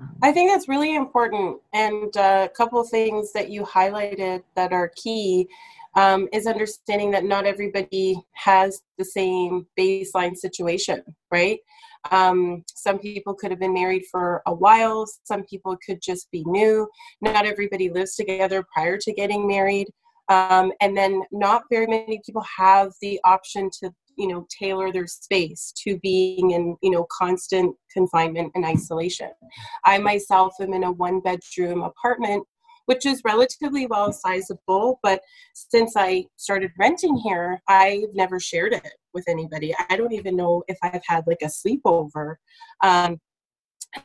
Um, 0.00 0.16
I 0.22 0.32
think 0.32 0.50
that's 0.50 0.68
really 0.68 0.94
important. 0.94 1.58
And 1.72 2.16
uh, 2.16 2.48
a 2.50 2.54
couple 2.54 2.80
of 2.80 2.88
things 2.88 3.32
that 3.32 3.50
you 3.50 3.62
highlighted 3.62 4.42
that 4.54 4.72
are 4.72 4.92
key 4.96 5.48
um, 5.96 6.28
is 6.32 6.46
understanding 6.46 7.10
that 7.12 7.24
not 7.24 7.46
everybody 7.46 8.20
has 8.32 8.82
the 8.98 9.04
same 9.04 9.66
baseline 9.78 10.36
situation, 10.36 11.02
right? 11.30 11.58
Um, 12.10 12.64
some 12.74 12.98
people 12.98 13.34
could 13.34 13.50
have 13.50 13.58
been 13.58 13.72
married 13.74 14.04
for 14.10 14.42
a 14.46 14.54
while, 14.54 15.06
some 15.24 15.44
people 15.44 15.76
could 15.84 16.00
just 16.02 16.30
be 16.30 16.44
new. 16.46 16.86
Not 17.20 17.46
everybody 17.46 17.90
lives 17.90 18.14
together 18.14 18.64
prior 18.72 18.98
to 18.98 19.12
getting 19.12 19.48
married. 19.48 19.88
Um, 20.28 20.72
and 20.80 20.96
then 20.96 21.22
not 21.30 21.62
very 21.70 21.86
many 21.86 22.20
people 22.24 22.44
have 22.58 22.92
the 23.00 23.20
option 23.24 23.70
to 23.80 23.92
you 24.16 24.28
know 24.28 24.46
tailor 24.58 24.92
their 24.92 25.06
space 25.06 25.72
to 25.76 25.98
being 25.98 26.52
in 26.52 26.76
you 26.82 26.90
know 26.90 27.06
constant 27.10 27.74
confinement 27.92 28.50
and 28.54 28.64
isolation 28.64 29.30
i 29.84 29.98
myself 29.98 30.54
am 30.60 30.72
in 30.72 30.84
a 30.84 30.92
one 30.92 31.20
bedroom 31.20 31.82
apartment 31.82 32.46
which 32.86 33.04
is 33.04 33.22
relatively 33.24 33.86
well 33.86 34.12
sizable. 34.12 34.98
But 35.02 35.20
since 35.52 35.94
I 35.96 36.24
started 36.36 36.70
renting 36.78 37.16
here, 37.16 37.60
I've 37.68 38.14
never 38.14 38.40
shared 38.40 38.72
it 38.72 38.94
with 39.12 39.24
anybody. 39.28 39.74
I 39.90 39.96
don't 39.96 40.12
even 40.12 40.36
know 40.36 40.62
if 40.68 40.78
I've 40.82 41.02
had 41.06 41.24
like 41.26 41.42
a 41.42 41.46
sleepover. 41.46 42.36
Um, 42.82 43.20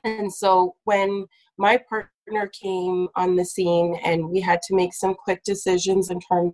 and 0.03 0.32
so 0.32 0.75
when 0.84 1.25
my 1.58 1.80
partner 1.89 2.50
came 2.60 3.08
on 3.15 3.36
the 3.36 3.46
scene 3.46 4.00
and 4.03 4.30
we 4.30 4.39
had 4.39 4.62
to 4.63 4.75
make 4.75 4.94
some 4.94 5.13
quick 5.13 5.44
decisions 5.44 6.10
in 6.10 6.20
terms 6.20 6.53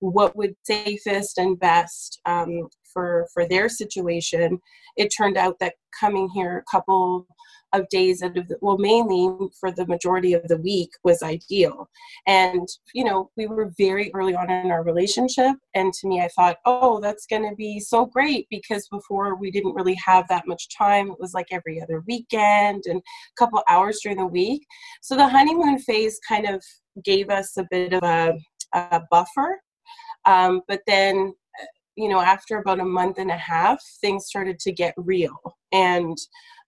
what 0.00 0.36
would 0.36 0.54
safest 0.64 1.38
and 1.38 1.58
best 1.58 2.20
um, 2.26 2.68
for 2.92 3.26
for 3.32 3.46
their 3.46 3.68
situation. 3.68 4.58
It 4.96 5.12
turned 5.16 5.36
out 5.36 5.58
that 5.60 5.74
coming 5.98 6.28
here 6.34 6.58
a 6.58 6.70
couple 6.70 7.26
of 7.74 7.88
days 7.90 8.22
out 8.22 8.36
of 8.36 8.48
the, 8.48 8.56
well 8.62 8.78
mainly 8.78 9.30
for 9.60 9.70
the 9.70 9.86
majority 9.86 10.32
of 10.32 10.42
the 10.48 10.56
week 10.56 10.90
was 11.04 11.22
ideal. 11.22 11.88
And 12.26 12.66
you 12.94 13.04
know 13.04 13.30
we 13.36 13.46
were 13.46 13.72
very 13.78 14.10
early 14.14 14.34
on 14.34 14.50
in 14.50 14.70
our 14.70 14.82
relationship 14.82 15.56
and 15.74 15.92
to 15.92 16.08
me 16.08 16.20
i 16.20 16.28
thought 16.28 16.56
oh 16.64 17.00
that's 17.00 17.26
going 17.26 17.48
to 17.48 17.54
be 17.56 17.78
so 17.80 18.06
great 18.06 18.46
because 18.50 18.88
before 18.88 19.36
we 19.36 19.50
didn't 19.50 19.74
really 19.74 19.98
have 20.04 20.26
that 20.28 20.46
much 20.46 20.68
time. 20.76 21.10
It 21.10 21.20
was 21.20 21.34
like 21.34 21.48
every 21.50 21.80
other 21.80 22.02
weekend 22.06 22.84
and 22.86 22.98
a 23.00 23.38
couple 23.38 23.62
hours 23.68 24.00
during 24.02 24.18
the 24.18 24.26
week. 24.26 24.66
So 25.02 25.16
the 25.16 25.28
honeymoon 25.28 25.78
phase 25.80 26.18
kind 26.26 26.46
of 26.46 26.62
gave 27.04 27.30
us 27.30 27.56
a 27.56 27.66
bit 27.70 27.92
of 27.92 28.02
a, 28.02 28.38
a 28.74 29.02
buffer 29.10 29.60
um, 30.28 30.60
but 30.68 30.82
then 30.86 31.34
you 31.96 32.08
know 32.08 32.20
after 32.20 32.58
about 32.58 32.78
a 32.80 32.84
month 32.84 33.18
and 33.18 33.30
a 33.30 33.36
half 33.36 33.82
things 34.00 34.26
started 34.26 34.58
to 34.60 34.72
get 34.72 34.94
real. 34.96 35.36
And 35.72 36.16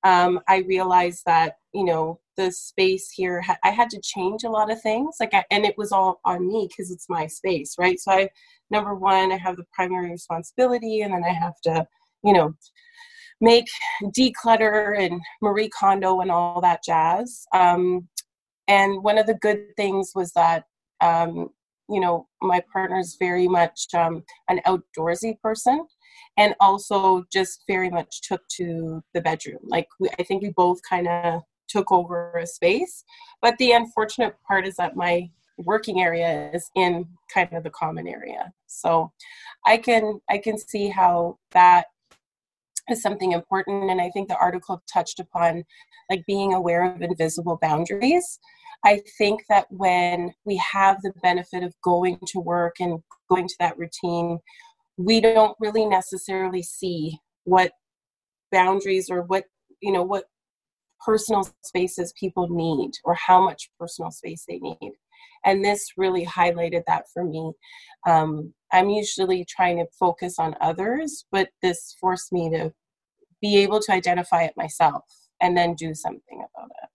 um, 0.02 0.40
I 0.48 0.58
realized 0.66 1.22
that 1.26 1.54
you 1.74 1.84
know 1.84 2.18
the 2.36 2.50
space 2.50 3.10
here 3.10 3.44
I 3.62 3.70
had 3.70 3.90
to 3.90 4.00
change 4.02 4.44
a 4.44 4.50
lot 4.50 4.72
of 4.72 4.80
things. 4.80 5.16
Like 5.20 5.34
I, 5.34 5.44
and 5.50 5.64
it 5.64 5.76
was 5.76 5.92
all 5.92 6.20
on 6.24 6.48
me 6.48 6.68
because 6.68 6.90
it's 6.90 7.08
my 7.08 7.26
space 7.26 7.76
right? 7.78 8.00
So 8.00 8.12
I 8.12 8.28
number 8.70 8.94
one 8.94 9.30
I 9.30 9.36
have 9.36 9.56
the 9.56 9.66
primary 9.72 10.10
responsibility 10.10 11.02
and 11.02 11.12
then 11.12 11.24
I 11.24 11.32
have 11.32 11.60
to 11.64 11.86
you 12.24 12.32
know 12.32 12.54
make 13.40 13.66
declutter 14.16 14.98
and 14.98 15.20
Marie 15.42 15.70
Kondo 15.70 16.20
and 16.20 16.30
all 16.30 16.60
that 16.60 16.84
jazz. 16.84 17.46
Um, 17.54 18.08
and 18.68 19.02
one 19.02 19.18
of 19.18 19.26
the 19.26 19.34
good 19.34 19.74
things 19.76 20.12
was 20.14 20.32
that 20.32 20.64
um, 21.00 21.48
you 21.90 22.00
know 22.00 22.26
my 22.42 22.62
partner 22.72 22.98
is 22.98 23.16
very 23.18 23.48
much 23.48 23.86
um, 23.94 24.22
an 24.48 24.60
outdoorsy 24.66 25.38
person 25.40 25.86
and 26.36 26.54
also 26.60 27.24
just 27.32 27.64
very 27.66 27.90
much 27.90 28.22
took 28.22 28.46
to 28.48 29.02
the 29.14 29.20
bedroom. 29.20 29.58
Like 29.62 29.88
we, 29.98 30.08
I 30.18 30.22
think 30.22 30.42
we 30.42 30.50
both 30.50 30.78
kind 30.88 31.08
of 31.08 31.42
took 31.68 31.92
over 31.92 32.32
a 32.36 32.46
space. 32.46 33.04
But 33.42 33.56
the 33.58 33.72
unfortunate 33.72 34.34
part 34.46 34.66
is 34.66 34.76
that 34.76 34.96
my 34.96 35.30
working 35.58 36.00
area 36.00 36.50
is 36.52 36.70
in 36.74 37.06
kind 37.32 37.52
of 37.52 37.64
the 37.64 37.70
common 37.70 38.08
area. 38.08 38.52
So 38.66 39.12
I 39.66 39.76
can 39.76 40.20
I 40.28 40.38
can 40.38 40.58
see 40.58 40.88
how 40.88 41.38
that 41.52 41.86
is 42.88 43.02
something 43.02 43.32
important 43.32 43.90
and 43.90 44.00
I 44.00 44.10
think 44.10 44.28
the 44.28 44.38
article 44.38 44.82
touched 44.92 45.20
upon 45.20 45.64
like 46.10 46.24
being 46.26 46.54
aware 46.54 46.84
of 46.84 47.02
invisible 47.02 47.58
boundaries. 47.60 48.38
I 48.84 49.02
think 49.18 49.42
that 49.48 49.66
when 49.70 50.32
we 50.44 50.56
have 50.72 51.02
the 51.02 51.12
benefit 51.22 51.62
of 51.62 51.74
going 51.82 52.18
to 52.28 52.40
work 52.40 52.76
and 52.80 53.00
going 53.28 53.46
to 53.46 53.54
that 53.60 53.78
routine, 53.78 54.38
we 54.96 55.20
don't 55.20 55.56
really 55.60 55.86
necessarily 55.86 56.62
see 56.62 57.18
what 57.44 57.72
boundaries 58.52 59.08
or 59.10 59.22
what, 59.22 59.44
you 59.80 59.92
know, 59.92 60.02
what 60.02 60.24
personal 61.04 61.48
spaces 61.62 62.12
people 62.18 62.48
need 62.50 62.90
or 63.04 63.14
how 63.14 63.42
much 63.42 63.70
personal 63.78 64.10
space 64.10 64.44
they 64.48 64.58
need. 64.58 64.92
And 65.44 65.64
this 65.64 65.92
really 65.96 66.26
highlighted 66.26 66.82
that 66.86 67.04
for 67.12 67.24
me. 67.24 67.52
Um, 68.06 68.52
I'm 68.72 68.90
usually 68.90 69.44
trying 69.48 69.78
to 69.78 69.86
focus 69.98 70.38
on 70.38 70.54
others, 70.60 71.24
but 71.32 71.48
this 71.62 71.96
forced 72.00 72.32
me 72.32 72.50
to 72.50 72.72
be 73.40 73.56
able 73.58 73.80
to 73.80 73.92
identify 73.92 74.42
it 74.44 74.52
myself 74.56 75.04
and 75.40 75.56
then 75.56 75.74
do 75.74 75.94
something 75.94 76.44
about 76.54 76.70
it. 76.82 76.89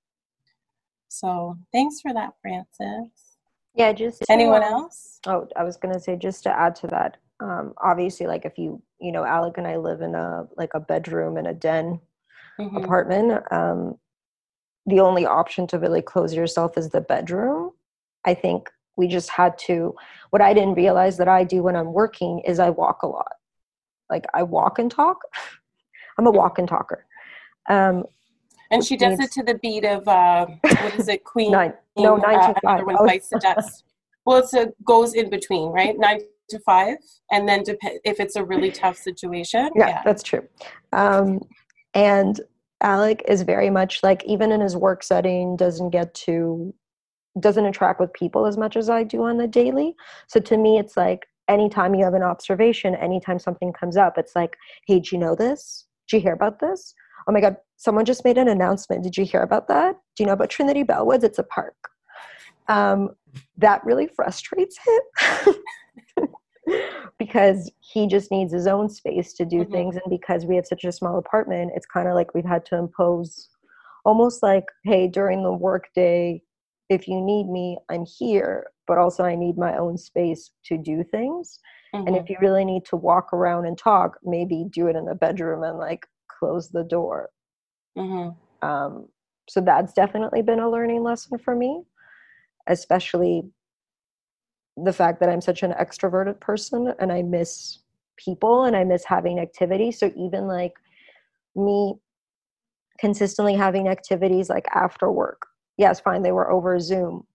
So 1.15 1.57
thanks 1.71 2.01
for 2.01 2.13
that, 2.13 2.33
Francis. 2.41 3.37
Yeah, 3.73 3.93
just 3.93 4.23
anyone 4.29 4.63
um, 4.63 4.73
else? 4.73 5.19
Oh, 5.25 5.47
I 5.55 5.63
was 5.63 5.77
gonna 5.77 5.99
say 5.99 6.17
just 6.17 6.43
to 6.43 6.49
add 6.49 6.75
to 6.77 6.87
that. 6.87 7.17
Um, 7.39 7.73
obviously, 7.81 8.27
like 8.27 8.43
if 8.43 8.57
you, 8.57 8.81
you 8.99 9.13
know, 9.13 9.23
Alec 9.23 9.57
and 9.57 9.65
I 9.65 9.77
live 9.77 10.01
in 10.01 10.13
a 10.13 10.45
like 10.57 10.71
a 10.73 10.79
bedroom 10.81 11.37
and 11.37 11.47
a 11.47 11.53
den 11.53 12.01
Mhm. 12.59 12.83
apartment. 12.83 13.43
Um, 13.51 13.97
the 14.85 14.99
only 14.99 15.25
option 15.25 15.67
to 15.67 15.79
really 15.79 16.01
close 16.01 16.33
yourself 16.33 16.77
is 16.77 16.89
the 16.89 17.01
bedroom. 17.01 17.71
I 18.25 18.33
think 18.33 18.69
we 18.97 19.07
just 19.07 19.29
had 19.29 19.57
to. 19.59 19.95
What 20.31 20.41
I 20.41 20.53
didn't 20.53 20.75
realize 20.75 21.17
that 21.17 21.27
I 21.29 21.45
do 21.45 21.63
when 21.63 21.75
I'm 21.77 21.93
working 21.93 22.39
is 22.39 22.59
I 22.59 22.69
walk 22.71 23.03
a 23.03 23.07
lot. 23.07 23.31
Like 24.09 24.25
I 24.33 24.43
walk 24.43 24.79
and 24.79 24.91
talk. 24.91 25.19
I'm 26.17 26.27
a 26.27 26.31
walk 26.31 26.59
and 26.59 26.67
talker. 26.67 27.05
Um, 27.69 28.03
And 28.71 28.83
she 28.83 28.97
does 28.97 29.19
it 29.19 29.31
to 29.33 29.43
the 29.43 29.55
beat 29.55 29.85
of 29.85 30.07
uh, 30.07 30.47
what 30.61 30.95
is 30.99 31.07
it, 31.07 31.23
Queen? 31.23 31.51
nine, 31.51 31.73
no, 31.97 32.15
nine 32.15 32.39
uh, 32.39 32.53
to 32.53 32.53
five. 32.53 32.61
Another 32.63 32.85
one 32.85 32.95
was- 32.95 33.07
bites 33.07 33.29
the 33.29 33.39
dust. 33.39 33.83
Well, 34.25 34.37
it's 34.37 34.53
a 34.53 34.73
goes 34.83 35.13
in 35.13 35.29
between, 35.29 35.71
right? 35.71 35.95
Nine 35.97 36.21
to 36.49 36.59
five, 36.59 36.97
and 37.31 37.47
then 37.47 37.63
dep- 37.63 37.77
if 38.03 38.19
it's 38.19 38.35
a 38.35 38.43
really 38.43 38.71
tough 38.71 38.97
situation, 38.97 39.69
yeah, 39.75 40.01
that's 40.03 40.23
true. 40.23 40.47
Um, 40.93 41.41
and 41.93 42.41
Alec 42.81 43.23
is 43.27 43.43
very 43.43 43.69
much 43.69 44.01
like, 44.03 44.23
even 44.25 44.51
in 44.51 44.61
his 44.61 44.75
work 44.75 45.03
setting, 45.03 45.55
doesn't 45.55 45.91
get 45.91 46.13
to, 46.15 46.73
doesn't 47.39 47.65
interact 47.65 47.99
with 47.99 48.13
people 48.13 48.45
as 48.45 48.57
much 48.57 48.75
as 48.75 48.89
I 48.89 49.03
do 49.03 49.23
on 49.23 49.37
the 49.37 49.47
daily. 49.47 49.95
So 50.27 50.39
to 50.41 50.57
me, 50.57 50.79
it's 50.79 50.97
like 50.97 51.25
anytime 51.47 51.95
you 51.95 52.03
have 52.03 52.13
an 52.15 52.23
observation, 52.23 52.95
anytime 52.95 53.39
something 53.39 53.73
comes 53.73 53.97
up, 53.97 54.17
it's 54.17 54.35
like, 54.35 54.57
hey, 54.87 54.99
do 54.99 55.09
you 55.15 55.19
know 55.19 55.35
this? 55.35 55.85
Did 56.07 56.17
you 56.17 56.21
hear 56.21 56.33
about 56.33 56.59
this? 56.59 56.93
Oh 57.27 57.31
my 57.31 57.41
God, 57.41 57.57
someone 57.77 58.05
just 58.05 58.23
made 58.23 58.37
an 58.37 58.47
announcement. 58.47 59.03
Did 59.03 59.17
you 59.17 59.25
hear 59.25 59.41
about 59.41 59.67
that? 59.67 59.95
Do 60.15 60.23
you 60.23 60.27
know 60.27 60.33
about 60.33 60.49
Trinity 60.49 60.83
Bellwoods? 60.83 61.23
It's 61.23 61.39
a 61.39 61.43
park. 61.43 61.75
Um, 62.67 63.09
that 63.57 63.83
really 63.85 64.07
frustrates 64.07 64.77
him. 64.85 65.55
because 67.19 67.71
he 67.79 68.07
just 68.07 68.31
needs 68.31 68.51
his 68.51 68.67
own 68.67 68.89
space 68.89 69.33
to 69.33 69.45
do 69.45 69.63
Mhm. 69.63 69.71
things 69.71 69.95
and 69.95 70.09
because 70.09 70.45
we 70.45 70.55
have 70.55 70.65
such 70.65 70.83
a 70.83 70.91
small 70.91 71.17
apartment 71.17 71.71
it's 71.75 71.85
kind 71.85 72.07
of 72.07 72.15
like 72.15 72.33
we've 72.33 72.43
had 72.45 72.65
to 72.65 72.75
impose 72.75 73.49
almost 74.03 74.41
like 74.41 74.65
hey 74.83 75.07
during 75.07 75.43
the 75.43 75.51
workday 75.53 76.41
if 76.89 77.07
you 77.07 77.21
need 77.21 77.47
me 77.47 77.77
i'm 77.89 78.03
here 78.05 78.71
but 78.87 78.97
also 78.97 79.23
i 79.23 79.35
need 79.35 79.57
my 79.57 79.77
own 79.77 79.95
space 79.97 80.51
to 80.65 80.75
do 80.77 81.03
things 81.03 81.59
and 81.93 82.07
Mhm. 82.09 82.21
if 82.21 82.29
you 82.29 82.37
really 82.41 82.65
need 82.65 82.83
to 82.85 82.95
walk 82.97 83.31
around 83.31 83.65
and 83.67 83.77
talk 83.77 84.17
maybe 84.23 84.65
do 84.71 84.87
it 84.87 84.95
in 84.95 85.05
the 85.05 85.15
bedroom 85.15 85.63
and 85.63 85.77
like 85.77 86.07
close 86.27 86.69
the 86.69 86.83
door 86.83 87.29
Mhm. 87.97 88.35
um, 88.61 89.07
so 89.47 89.61
that's 89.61 89.93
definitely 89.93 90.41
been 90.41 90.59
a 90.59 90.69
learning 90.69 91.03
lesson 91.03 91.37
for 91.37 91.55
me 91.55 91.83
especially 92.67 93.43
the 94.77 94.93
fact 94.93 95.19
that 95.19 95.29
i'm 95.29 95.41
such 95.41 95.63
an 95.63 95.71
extroverted 95.73 96.39
person 96.39 96.93
and 96.99 97.11
i 97.11 97.21
miss 97.21 97.79
people 98.17 98.65
and 98.65 98.75
i 98.75 98.83
miss 98.83 99.03
having 99.05 99.39
activity 99.39 99.91
so 99.91 100.11
even 100.17 100.47
like 100.47 100.73
me 101.55 101.93
consistently 102.99 103.55
having 103.55 103.87
activities 103.87 104.49
like 104.49 104.65
after 104.73 105.11
work 105.11 105.47
yes 105.77 105.99
fine 105.99 106.21
they 106.21 106.31
were 106.31 106.49
over 106.51 106.79
zoom 106.79 107.25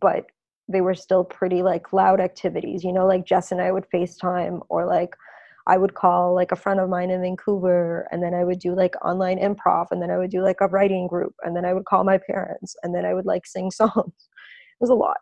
but 0.00 0.26
they 0.68 0.80
were 0.80 0.94
still 0.94 1.24
pretty 1.24 1.62
like 1.62 1.92
loud 1.92 2.20
activities 2.20 2.84
you 2.84 2.92
know 2.92 3.06
like 3.06 3.24
jess 3.24 3.52
and 3.52 3.60
i 3.60 3.72
would 3.72 3.86
facetime 3.92 4.60
or 4.68 4.86
like 4.86 5.14
I 5.66 5.76
would 5.78 5.94
call 5.94 6.34
like 6.34 6.52
a 6.52 6.56
friend 6.56 6.78
of 6.78 6.88
mine 6.88 7.10
in 7.10 7.20
Vancouver 7.20 8.06
and 8.12 8.22
then 8.22 8.34
I 8.34 8.44
would 8.44 8.60
do 8.60 8.74
like 8.74 8.94
online 9.04 9.38
improv 9.38 9.86
and 9.90 10.00
then 10.00 10.10
I 10.10 10.18
would 10.18 10.30
do 10.30 10.42
like 10.42 10.60
a 10.60 10.68
writing 10.68 11.08
group 11.08 11.34
and 11.42 11.56
then 11.56 11.64
I 11.64 11.72
would 11.74 11.84
call 11.86 12.04
my 12.04 12.18
parents 12.18 12.76
and 12.82 12.94
then 12.94 13.04
I 13.04 13.14
would 13.14 13.26
like 13.26 13.46
sing 13.46 13.70
songs. 13.80 13.96
It 13.96 14.80
was 14.80 14.90
a 14.90 14.94
lot. 14.94 15.18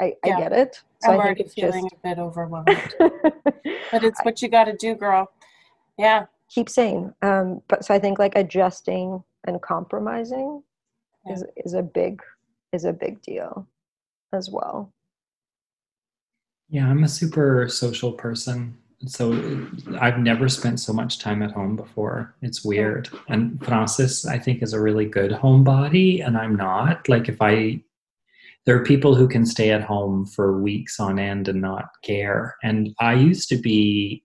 I, 0.00 0.14
Yeah. 0.24 0.36
I 0.36 0.40
get 0.40 0.52
it. 0.52 0.82
So 1.00 1.12
I'm 1.12 1.20
I 1.20 1.24
already 1.24 1.34
think 1.36 1.46
it's 1.46 1.54
feeling 1.54 1.84
just 1.84 1.94
a 1.94 2.08
bit 2.08 2.18
overwhelmed, 2.18 2.94
but 2.98 4.02
it's 4.02 4.20
what 4.24 4.42
you 4.42 4.48
got 4.48 4.64
to 4.64 4.76
do, 4.76 4.94
girl. 4.94 5.30
Yeah. 5.96 6.26
keep 6.50 6.68
saying. 6.68 7.12
Um, 7.22 7.62
but 7.68 7.84
so 7.84 7.94
I 7.94 7.98
think 7.98 8.18
like 8.18 8.32
adjusting 8.36 9.22
and 9.46 9.60
compromising 9.62 10.62
Yeah. 11.26 11.34
is 11.34 11.44
is 11.64 11.74
a 11.74 11.82
big 11.82 12.20
is 12.72 12.84
a 12.84 12.92
big 12.92 13.22
deal 13.22 13.68
as 14.32 14.50
well. 14.50 14.92
Yeah, 16.68 16.88
I'm 16.88 17.04
a 17.04 17.08
super 17.08 17.68
social 17.68 18.12
person. 18.12 18.76
So 19.06 19.66
I've 20.00 20.18
never 20.18 20.48
spent 20.48 20.80
so 20.80 20.92
much 20.92 21.18
time 21.18 21.42
at 21.42 21.52
home 21.52 21.76
before. 21.76 22.34
It's 22.42 22.64
weird. 22.64 23.08
And 23.28 23.62
Francis, 23.64 24.26
I 24.26 24.38
think, 24.38 24.62
is 24.62 24.72
a 24.72 24.80
really 24.80 25.06
good 25.06 25.32
homebody, 25.32 26.24
and 26.24 26.36
I'm 26.36 26.56
not. 26.56 27.08
Like, 27.08 27.28
if 27.28 27.40
I, 27.40 27.82
there 28.66 28.76
are 28.76 28.84
people 28.84 29.14
who 29.14 29.28
can 29.28 29.46
stay 29.46 29.70
at 29.70 29.82
home 29.82 30.26
for 30.26 30.60
weeks 30.60 30.98
on 30.98 31.18
end 31.18 31.48
and 31.48 31.60
not 31.60 31.86
care. 32.02 32.56
And 32.62 32.94
I 33.00 33.14
used 33.14 33.48
to 33.50 33.56
be, 33.56 34.24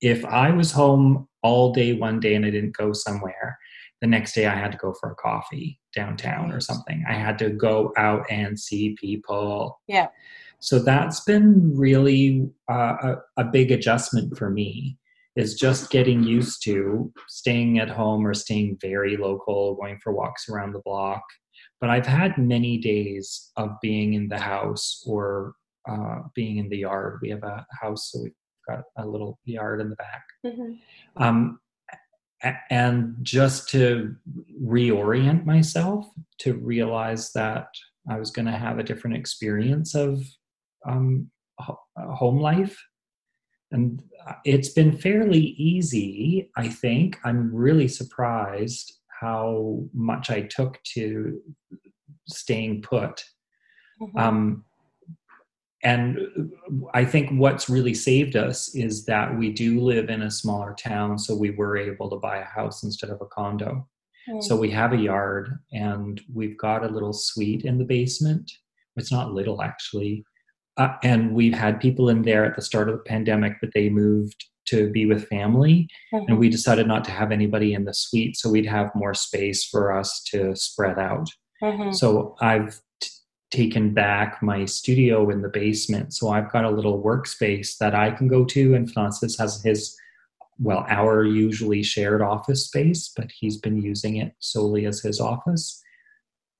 if 0.00 0.24
I 0.24 0.50
was 0.50 0.72
home 0.72 1.28
all 1.42 1.72
day 1.72 1.92
one 1.92 2.20
day 2.20 2.34
and 2.34 2.46
I 2.46 2.50
didn't 2.50 2.76
go 2.76 2.92
somewhere, 2.92 3.58
the 4.00 4.06
next 4.06 4.34
day 4.34 4.46
I 4.46 4.54
had 4.54 4.72
to 4.72 4.78
go 4.78 4.92
for 4.92 5.10
a 5.10 5.14
coffee 5.14 5.80
downtown 5.94 6.52
or 6.52 6.60
something. 6.60 7.04
I 7.08 7.14
had 7.14 7.38
to 7.38 7.50
go 7.50 7.92
out 7.96 8.26
and 8.30 8.58
see 8.58 8.96
people. 9.00 9.80
Yeah. 9.86 10.08
So 10.64 10.78
that's 10.78 11.20
been 11.20 11.76
really 11.76 12.48
uh, 12.70 12.96
a, 13.02 13.16
a 13.36 13.44
big 13.44 13.70
adjustment 13.70 14.38
for 14.38 14.48
me 14.48 14.96
is 15.36 15.56
just 15.56 15.90
getting 15.90 16.22
used 16.22 16.64
to 16.64 17.12
staying 17.28 17.80
at 17.80 17.90
home 17.90 18.26
or 18.26 18.32
staying 18.32 18.78
very 18.80 19.18
local, 19.18 19.74
going 19.74 19.98
for 20.02 20.14
walks 20.14 20.48
around 20.48 20.72
the 20.72 20.80
block. 20.82 21.22
But 21.82 21.90
I've 21.90 22.06
had 22.06 22.38
many 22.38 22.78
days 22.78 23.52
of 23.58 23.72
being 23.82 24.14
in 24.14 24.28
the 24.28 24.38
house 24.38 25.04
or 25.06 25.52
uh, 25.86 26.20
being 26.34 26.56
in 26.56 26.70
the 26.70 26.78
yard. 26.78 27.18
We 27.20 27.28
have 27.28 27.42
a 27.42 27.66
house, 27.82 28.10
so 28.10 28.22
we've 28.22 28.32
got 28.66 28.84
a 28.96 29.06
little 29.06 29.38
yard 29.44 29.82
in 29.82 29.90
the 29.90 29.96
back. 29.96 30.24
Mhm. 30.46 30.78
Um, 31.18 31.60
and 32.70 33.16
just 33.20 33.68
to 33.70 34.16
reorient 34.62 35.44
myself 35.44 36.06
to 36.38 36.54
realize 36.54 37.32
that 37.32 37.66
I 38.08 38.18
was 38.18 38.30
going 38.30 38.46
to 38.46 38.52
have 38.52 38.78
a 38.78 38.82
different 38.82 39.16
experience 39.16 39.94
of 39.94 40.22
um, 40.84 41.30
ho- 41.58 41.80
uh, 41.96 42.14
home 42.14 42.38
life. 42.38 42.76
And 43.70 44.02
uh, 44.26 44.34
it's 44.44 44.68
been 44.68 44.96
fairly 44.96 45.40
easy, 45.40 46.50
I 46.56 46.68
think. 46.68 47.18
I'm 47.24 47.54
really 47.54 47.88
surprised 47.88 49.00
how 49.20 49.84
much 49.92 50.30
I 50.30 50.42
took 50.42 50.82
to 50.94 51.40
staying 52.26 52.82
put. 52.82 53.24
Mhm. 54.00 54.20
Um, 54.20 54.64
and 55.82 56.18
I 56.94 57.04
think 57.04 57.30
what's 57.38 57.68
really 57.68 57.92
saved 57.92 58.36
us 58.36 58.74
is 58.74 59.04
that 59.04 59.36
we 59.36 59.52
do 59.52 59.80
live 59.80 60.08
in 60.08 60.22
a 60.22 60.30
smaller 60.30 60.74
town, 60.74 61.18
so 61.18 61.36
we 61.36 61.50
were 61.50 61.76
able 61.76 62.08
to 62.08 62.16
buy 62.16 62.38
a 62.38 62.44
house 62.44 62.82
instead 62.82 63.10
of 63.10 63.20
a 63.20 63.26
condo. 63.26 63.86
Mm. 64.28 64.42
So 64.42 64.56
we 64.56 64.70
have 64.70 64.94
a 64.94 64.98
yard 64.98 65.58
and 65.72 66.20
we've 66.32 66.56
got 66.56 66.84
a 66.84 66.88
little 66.88 67.12
suite 67.12 67.64
in 67.66 67.76
the 67.76 67.84
basement. 67.84 68.50
It's 68.96 69.12
not 69.12 69.34
little 69.34 69.60
actually. 69.60 70.24
Uh, 70.76 70.94
and 71.02 71.34
we've 71.34 71.54
had 71.54 71.80
people 71.80 72.08
in 72.08 72.22
there 72.22 72.44
at 72.44 72.56
the 72.56 72.62
start 72.62 72.88
of 72.88 72.96
the 72.96 73.02
pandemic, 73.04 73.54
but 73.60 73.70
they 73.74 73.88
moved 73.88 74.44
to 74.66 74.90
be 74.90 75.06
with 75.06 75.28
family. 75.28 75.88
Mhm. 76.12 76.24
And 76.28 76.38
we 76.38 76.48
decided 76.48 76.86
not 76.86 77.04
to 77.04 77.10
have 77.10 77.30
anybody 77.30 77.74
in 77.74 77.84
the 77.84 77.94
suite 77.94 78.36
so 78.36 78.50
we'd 78.50 78.66
have 78.66 78.90
more 78.94 79.14
space 79.14 79.64
for 79.64 79.92
us 79.92 80.22
to 80.30 80.56
spread 80.56 80.98
out. 80.98 81.28
Mhm. 81.62 81.94
So 81.94 82.34
I've 82.40 82.80
t- 83.00 83.10
taken 83.50 83.92
back 83.94 84.42
my 84.42 84.64
studio 84.64 85.30
in 85.30 85.42
the 85.42 85.48
basement. 85.48 86.14
So 86.14 86.30
I've 86.30 86.50
got 86.50 86.64
a 86.64 86.70
little 86.70 87.02
workspace 87.02 87.76
that 87.78 87.94
I 87.94 88.10
can 88.10 88.26
go 88.26 88.44
to, 88.46 88.74
and 88.74 88.90
Francis 88.90 89.38
has 89.38 89.62
his, 89.62 89.94
well, 90.58 90.84
our 90.88 91.24
usually 91.24 91.82
shared 91.82 92.22
office 92.22 92.64
space, 92.64 93.12
but 93.14 93.30
he's 93.38 93.58
been 93.58 93.80
using 93.80 94.16
it 94.16 94.32
solely 94.40 94.86
as 94.86 95.02
his 95.02 95.20
office. 95.20 95.80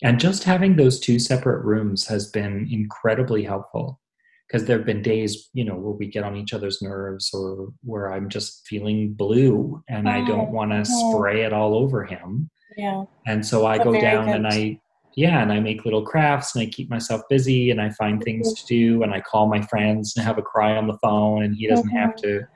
And 0.03 0.21
just 0.21 0.45
having 0.45 0.77
those 0.77 1.01
two 1.01 1.19
separate 1.19 1.65
rooms 1.65 2.07
has 2.09 2.31
been 2.31 2.69
incredibly 2.71 3.45
helpful 3.45 4.01
because 4.47 4.67
there 4.67 4.77
have 4.77 4.87
been 4.87 5.03
days, 5.03 5.49
you 5.55 5.65
know, 5.65 5.75
where 5.75 5.95
we 5.95 6.07
get 6.07 6.23
on 6.25 6.37
each 6.37 6.53
other's 6.53 6.83
nerves 6.83 7.33
or 7.33 7.73
where 7.83 8.13
I'm 8.13 8.29
just 8.29 8.67
feeling 8.67 9.15
blue 9.15 9.83
and 9.89 10.09
I 10.09 10.25
don't 10.27 10.51
want 10.51 10.71
to 10.73 10.85
spray 10.85 11.43
it 11.45 11.53
all 11.53 11.75
over 11.75 12.05
him 12.05 12.51
Yeah. 12.77 13.05
and 13.27 13.45
so 13.45 13.67
I 13.67 13.79
That's 13.79 13.89
go 13.91 14.01
down 14.01 14.29
and 14.29 14.47
I 14.47 14.81
yeah, 15.17 15.41
and 15.43 15.53
I 15.53 15.61
make 15.61 15.85
little 15.85 16.03
crafts 16.05 16.57
and 16.57 16.63
I 16.67 16.71
keep 16.71 16.91
myself 16.91 17.23
busy 17.31 17.71
and 17.71 17.81
I 17.81 17.91
find 17.91 18.21
things 18.23 18.53
to 18.53 18.67
do 18.67 19.03
and 19.05 19.15
I 19.15 19.21
call 19.21 19.47
my 19.49 19.63
friends 19.63 20.15
and 20.17 20.25
have 20.27 20.39
a 20.39 20.43
cry 20.43 20.77
on 20.77 20.89
the 20.89 20.99
phone 21.01 21.45
and 21.45 21.55
he 21.55 21.69
doesn't 21.69 21.89
have 21.91 22.11
Mm-hmm. 22.11 22.27
to, 22.27 22.47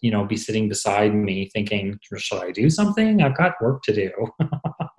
you 0.00 0.12
know, 0.12 0.24
be 0.24 0.36
sitting 0.36 0.68
beside 0.68 1.12
me 1.12 1.50
thinking, 1.52 1.98
should 2.16 2.40
I 2.40 2.52
do 2.52 2.70
something? 2.70 3.20
I've 3.20 3.36
got 3.36 3.60
work 3.60 3.82
to 3.82 3.92
do. 3.94 4.10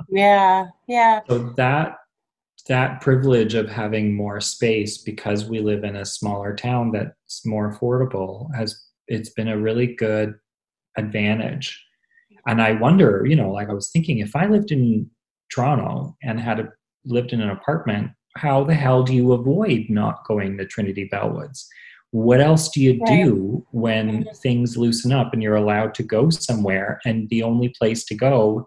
Yeah, 0.09 0.67
yeah, 0.87 1.21
so 1.27 1.53
that 1.57 1.95
that 2.67 3.01
privilege 3.01 3.55
of 3.55 3.69
having 3.69 4.15
more 4.15 4.39
space 4.39 4.97
because 4.97 5.45
we 5.45 5.59
live 5.59 5.83
in 5.83 5.97
a 5.97 6.05
smaller 6.05 6.55
town 6.55 6.91
that's 6.91 7.45
more 7.45 7.71
affordable 7.71 8.53
has 8.55 8.81
it's 9.07 9.29
been 9.29 9.49
a 9.49 9.57
really 9.57 9.87
good 9.95 10.35
advantage. 10.97 11.83
And 12.47 12.61
i 12.61 12.73
wonder 12.73 13.25
you 13.25 13.37
know 13.37 13.51
like 13.51 13.69
i 13.69 13.73
was 13.73 13.89
thinking 13.89 14.17
if 14.19 14.35
i 14.35 14.45
lived 14.47 14.71
in 14.71 15.09
toronto 15.49 16.17
and 16.21 16.39
had 16.39 16.59
a, 16.59 16.69
lived 17.05 17.31
in 17.31 17.39
an 17.39 17.49
apartment 17.49 18.11
how 18.35 18.63
the 18.63 18.73
hell 18.73 19.03
do 19.03 19.13
you 19.13 19.33
avoid 19.33 19.85
not 19.89 20.25
going 20.27 20.57
to 20.57 20.65
trinity 20.65 21.09
bellwoods? 21.11 21.65
What 22.11 22.41
else 22.41 22.69
do 22.69 22.81
you 22.81 22.99
Right. 22.99 23.23
do 23.23 23.65
when 23.71 24.23
mm-hmm. 24.23 24.35
things 24.35 24.77
loosen 24.77 25.11
up 25.11 25.33
and 25.33 25.41
you're 25.41 25.55
allowed 25.55 25.95
to 25.95 26.03
go 26.03 26.29
somewhere 26.29 26.99
and 27.05 27.29
the 27.29 27.43
only 27.43 27.69
place 27.69 28.03
to 28.05 28.15
go 28.15 28.65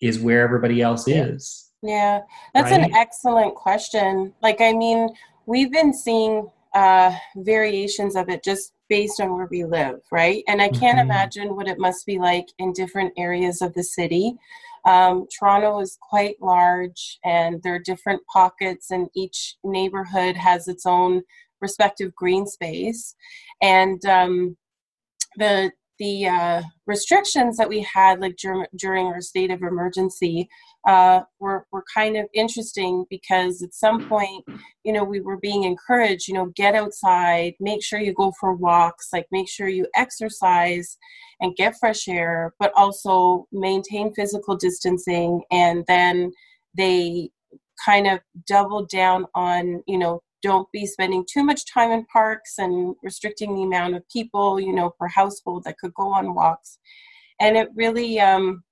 is 0.00 0.18
where 0.18 0.42
everybody 0.42 0.82
else 0.82 1.08
is 1.08 1.65
yeah. 1.82 2.20
That's 2.54 2.72
an 2.72 2.94
excellent 2.94 3.54
question. 3.54 4.32
Like, 4.42 4.60
I 4.60 4.72
mean, 4.72 5.08
we've 5.46 5.72
been 5.72 5.92
seeing 5.92 6.50
uh, 6.74 7.12
variations 7.36 8.16
of 8.16 8.28
it 8.28 8.44
just 8.44 8.72
based 8.88 9.20
on 9.20 9.34
where 9.34 9.48
we 9.50 9.64
live, 9.64 10.00
right? 10.12 10.44
And 10.46 10.60
I 10.60 10.68
can't 10.68 10.98
Mhm. 10.98 11.04
imagine 11.04 11.56
what 11.56 11.68
it 11.68 11.78
must 11.78 12.04
be 12.06 12.18
like 12.18 12.46
in 12.58 12.72
different 12.72 13.12
areas 13.16 13.62
of 13.62 13.72
the 13.74 13.82
city. 13.82 14.36
Um, 14.84 15.26
Toronto 15.36 15.80
is 15.80 15.98
quite 16.00 16.40
large, 16.40 17.18
and 17.24 17.62
there 17.62 17.74
are 17.74 17.80
different 17.80 18.22
pockets, 18.32 18.90
and 18.90 19.08
each 19.14 19.56
neighborhood 19.64 20.36
has 20.36 20.68
its 20.68 20.86
own 20.86 21.22
respective 21.60 22.14
green 22.14 22.46
space. 22.46 23.16
And 23.60 24.04
um, 24.04 24.56
the 25.36 25.72
the 25.98 26.26
uh, 26.26 26.62
restrictions 26.86 27.56
that 27.56 27.68
we 27.68 27.80
had, 27.82 28.20
like 28.20 28.36
dur- 28.36 28.68
during 28.76 29.06
our 29.06 29.20
state 29.20 29.50
of 29.50 29.62
emergency, 29.62 30.48
uh, 30.86 31.20
were 31.40 31.66
were 31.72 31.84
kind 31.92 32.16
of 32.16 32.26
interesting 32.34 33.04
because 33.10 33.62
at 33.62 33.74
some 33.74 34.08
point, 34.08 34.44
you 34.84 34.92
know, 34.92 35.04
we 35.04 35.20
were 35.20 35.38
being 35.38 35.64
encouraged, 35.64 36.28
you 36.28 36.34
know, 36.34 36.52
get 36.54 36.74
outside, 36.74 37.54
make 37.60 37.82
sure 37.82 37.98
you 37.98 38.14
go 38.14 38.32
for 38.38 38.54
walks, 38.54 39.08
like 39.12 39.26
make 39.32 39.48
sure 39.48 39.68
you 39.68 39.86
exercise 39.96 40.96
and 41.40 41.56
get 41.56 41.76
fresh 41.78 42.08
air, 42.08 42.54
but 42.58 42.72
also 42.76 43.46
maintain 43.52 44.14
physical 44.14 44.56
distancing. 44.56 45.42
And 45.50 45.84
then 45.86 46.32
they 46.76 47.30
kind 47.84 48.06
of 48.06 48.20
doubled 48.46 48.88
down 48.88 49.26
on, 49.34 49.82
you 49.86 49.98
know, 49.98 50.22
don't 50.46 50.70
be 50.72 50.86
spending 50.86 51.24
too 51.32 51.44
much 51.50 51.62
time 51.76 51.90
in 51.90 52.04
parks 52.06 52.52
and 52.58 52.94
restricting 53.02 53.54
the 53.54 53.64
amount 53.64 53.96
of 53.96 54.08
people, 54.16 54.60
you 54.60 54.72
know, 54.72 54.90
per 54.98 55.08
household 55.08 55.64
that 55.64 55.78
could 55.78 55.94
go 55.94 56.12
on 56.12 56.34
walks. 56.34 56.78
And 57.40 57.56
it 57.56 57.68
really, 57.74 58.20
um, 58.20 58.62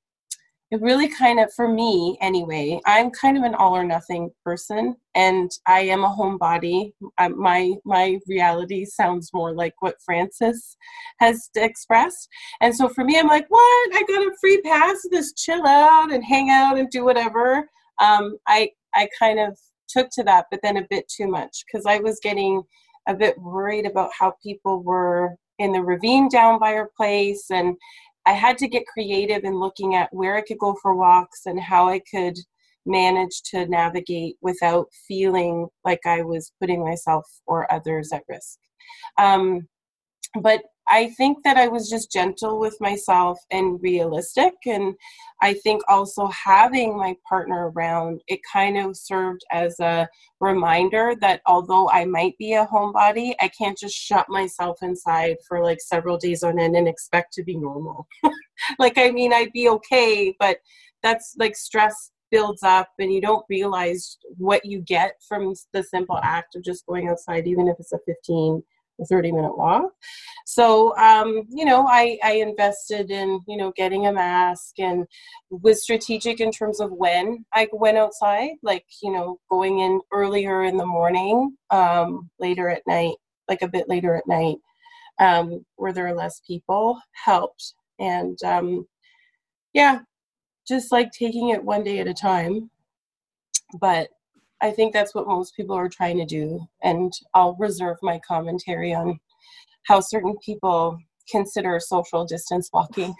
it 0.70 0.80
really 0.80 1.08
kind 1.08 1.38
of, 1.38 1.52
for 1.52 1.68
me 1.68 2.18
anyway, 2.20 2.80
I'm 2.86 3.10
kind 3.10 3.36
of 3.36 3.44
an 3.44 3.54
all 3.54 3.76
or 3.76 3.84
nothing 3.84 4.30
person, 4.44 4.96
and 5.14 5.50
I 5.66 5.80
am 5.94 6.02
a 6.04 6.14
homebody. 6.18 6.92
I, 7.18 7.28
my 7.28 7.74
my 7.84 8.18
reality 8.26 8.84
sounds 8.84 9.30
more 9.32 9.52
like 9.54 9.74
what 9.80 10.02
Francis 10.04 10.76
has 11.20 11.48
expressed, 11.54 12.28
and 12.60 12.74
so 12.74 12.88
for 12.88 13.04
me, 13.04 13.18
I'm 13.18 13.28
like, 13.28 13.46
what? 13.48 13.88
I 13.94 14.02
got 14.08 14.26
a 14.26 14.36
free 14.40 14.60
pass 14.62 14.96
just 15.12 15.36
chill 15.36 15.64
out 15.66 16.12
and 16.12 16.24
hang 16.24 16.50
out 16.50 16.78
and 16.78 16.90
do 16.90 17.04
whatever. 17.04 17.68
Um, 18.00 18.38
I 18.48 18.70
I 18.94 19.08
kind 19.18 19.38
of 19.38 19.56
took 19.88 20.10
to 20.10 20.24
that, 20.24 20.46
but 20.50 20.60
then 20.62 20.76
a 20.76 20.86
bit 20.88 21.08
too 21.08 21.28
much 21.28 21.64
because 21.66 21.86
I 21.86 21.98
was 21.98 22.18
getting 22.22 22.62
a 23.06 23.14
bit 23.14 23.38
worried 23.38 23.86
about 23.86 24.10
how 24.18 24.34
people 24.42 24.82
were 24.82 25.36
in 25.58 25.72
the 25.72 25.82
ravine 25.82 26.28
down 26.28 26.58
by 26.58 26.74
our 26.74 26.90
place 26.96 27.46
and 27.50 27.76
I 28.26 28.32
had 28.32 28.56
to 28.58 28.68
get 28.68 28.86
creative 28.86 29.44
in 29.44 29.58
looking 29.58 29.94
at 29.94 30.12
where 30.12 30.36
I 30.36 30.40
could 30.40 30.58
go 30.58 30.74
for 30.80 30.94
walks 30.94 31.42
and 31.46 31.60
how 31.60 31.88
I 31.88 32.00
could 32.10 32.38
manage 32.86 33.42
to 33.50 33.66
navigate 33.66 34.36
without 34.40 34.86
feeling 35.06 35.68
like 35.84 36.00
I 36.06 36.22
was 36.22 36.52
putting 36.60 36.82
myself 36.82 37.24
or 37.46 37.70
others 37.72 38.10
at 38.12 38.24
risk. 38.28 38.58
Um, 39.18 39.68
but 40.40 40.62
I 40.88 41.10
think 41.16 41.42
that 41.44 41.56
I 41.56 41.68
was 41.68 41.88
just 41.88 42.12
gentle 42.12 42.58
with 42.58 42.76
myself 42.80 43.38
and 43.50 43.80
realistic. 43.82 44.52
And 44.66 44.94
I 45.42 45.54
think 45.54 45.82
also 45.88 46.26
having 46.28 46.96
my 46.96 47.16
partner 47.28 47.70
around, 47.70 48.20
it 48.28 48.40
kind 48.50 48.76
of 48.76 48.96
served 48.96 49.42
as 49.50 49.78
a 49.80 50.08
reminder 50.40 51.14
that 51.20 51.40
although 51.46 51.88
I 51.90 52.04
might 52.04 52.36
be 52.38 52.54
a 52.54 52.66
homebody, 52.66 53.34
I 53.40 53.48
can't 53.48 53.78
just 53.78 53.96
shut 53.96 54.26
myself 54.28 54.78
inside 54.82 55.36
for 55.48 55.62
like 55.62 55.80
several 55.80 56.18
days 56.18 56.42
on 56.42 56.58
end 56.58 56.76
and 56.76 56.88
expect 56.88 57.32
to 57.34 57.42
be 57.42 57.56
normal. 57.56 58.06
like, 58.78 58.98
I 58.98 59.10
mean, 59.10 59.32
I'd 59.32 59.52
be 59.52 59.68
okay, 59.68 60.34
but 60.38 60.58
that's 61.02 61.34
like 61.38 61.56
stress 61.56 62.10
builds 62.30 62.62
up 62.62 62.88
and 62.98 63.12
you 63.12 63.20
don't 63.20 63.44
realize 63.48 64.18
what 64.38 64.64
you 64.64 64.80
get 64.80 65.14
from 65.28 65.54
the 65.72 65.82
simple 65.82 66.18
act 66.22 66.56
of 66.56 66.64
just 66.64 66.84
going 66.86 67.08
outside, 67.08 67.46
even 67.46 67.68
if 67.68 67.76
it's 67.78 67.92
a 67.92 67.98
15 68.06 68.62
or 68.98 69.06
30 69.06 69.32
minute 69.32 69.56
walk. 69.56 69.90
So, 70.46 70.96
um, 70.96 71.44
you 71.50 71.64
know, 71.64 71.86
I, 71.88 72.18
I 72.22 72.32
invested 72.32 73.10
in, 73.10 73.40
you 73.48 73.56
know, 73.56 73.72
getting 73.76 74.06
a 74.06 74.12
mask 74.12 74.78
and 74.78 75.06
was 75.50 75.82
strategic 75.82 76.40
in 76.40 76.50
terms 76.50 76.80
of 76.80 76.92
when 76.92 77.44
I 77.52 77.68
went 77.72 77.98
outside, 77.98 78.50
like, 78.62 78.84
you 79.02 79.12
know, 79.12 79.38
going 79.50 79.80
in 79.80 80.00
earlier 80.12 80.64
in 80.64 80.76
the 80.76 80.86
morning, 80.86 81.56
um, 81.70 82.30
later 82.38 82.68
at 82.68 82.82
night, 82.86 83.14
like 83.48 83.62
a 83.62 83.68
bit 83.68 83.88
later 83.88 84.14
at 84.14 84.26
night, 84.26 84.56
um, 85.18 85.64
where 85.76 85.92
there 85.92 86.06
are 86.06 86.14
less 86.14 86.40
people 86.46 87.00
helped. 87.12 87.74
And 87.98 88.38
um, 88.44 88.86
yeah, 89.72 90.00
just 90.66 90.92
like 90.92 91.10
taking 91.12 91.50
it 91.50 91.62
one 91.62 91.84
day 91.84 91.98
at 92.00 92.06
a 92.08 92.14
time. 92.14 92.70
But 93.80 94.08
I 94.64 94.70
think 94.70 94.94
that's 94.94 95.14
what 95.14 95.26
most 95.26 95.54
people 95.54 95.76
are 95.76 95.90
trying 95.90 96.16
to 96.16 96.24
do. 96.24 96.66
And 96.82 97.12
I'll 97.34 97.54
reserve 97.56 97.98
my 98.00 98.18
commentary 98.26 98.94
on 98.94 99.20
how 99.82 100.00
certain 100.00 100.34
people 100.42 100.98
consider 101.30 101.78
social 101.78 102.24
distance 102.24 102.70
walking. 102.72 103.14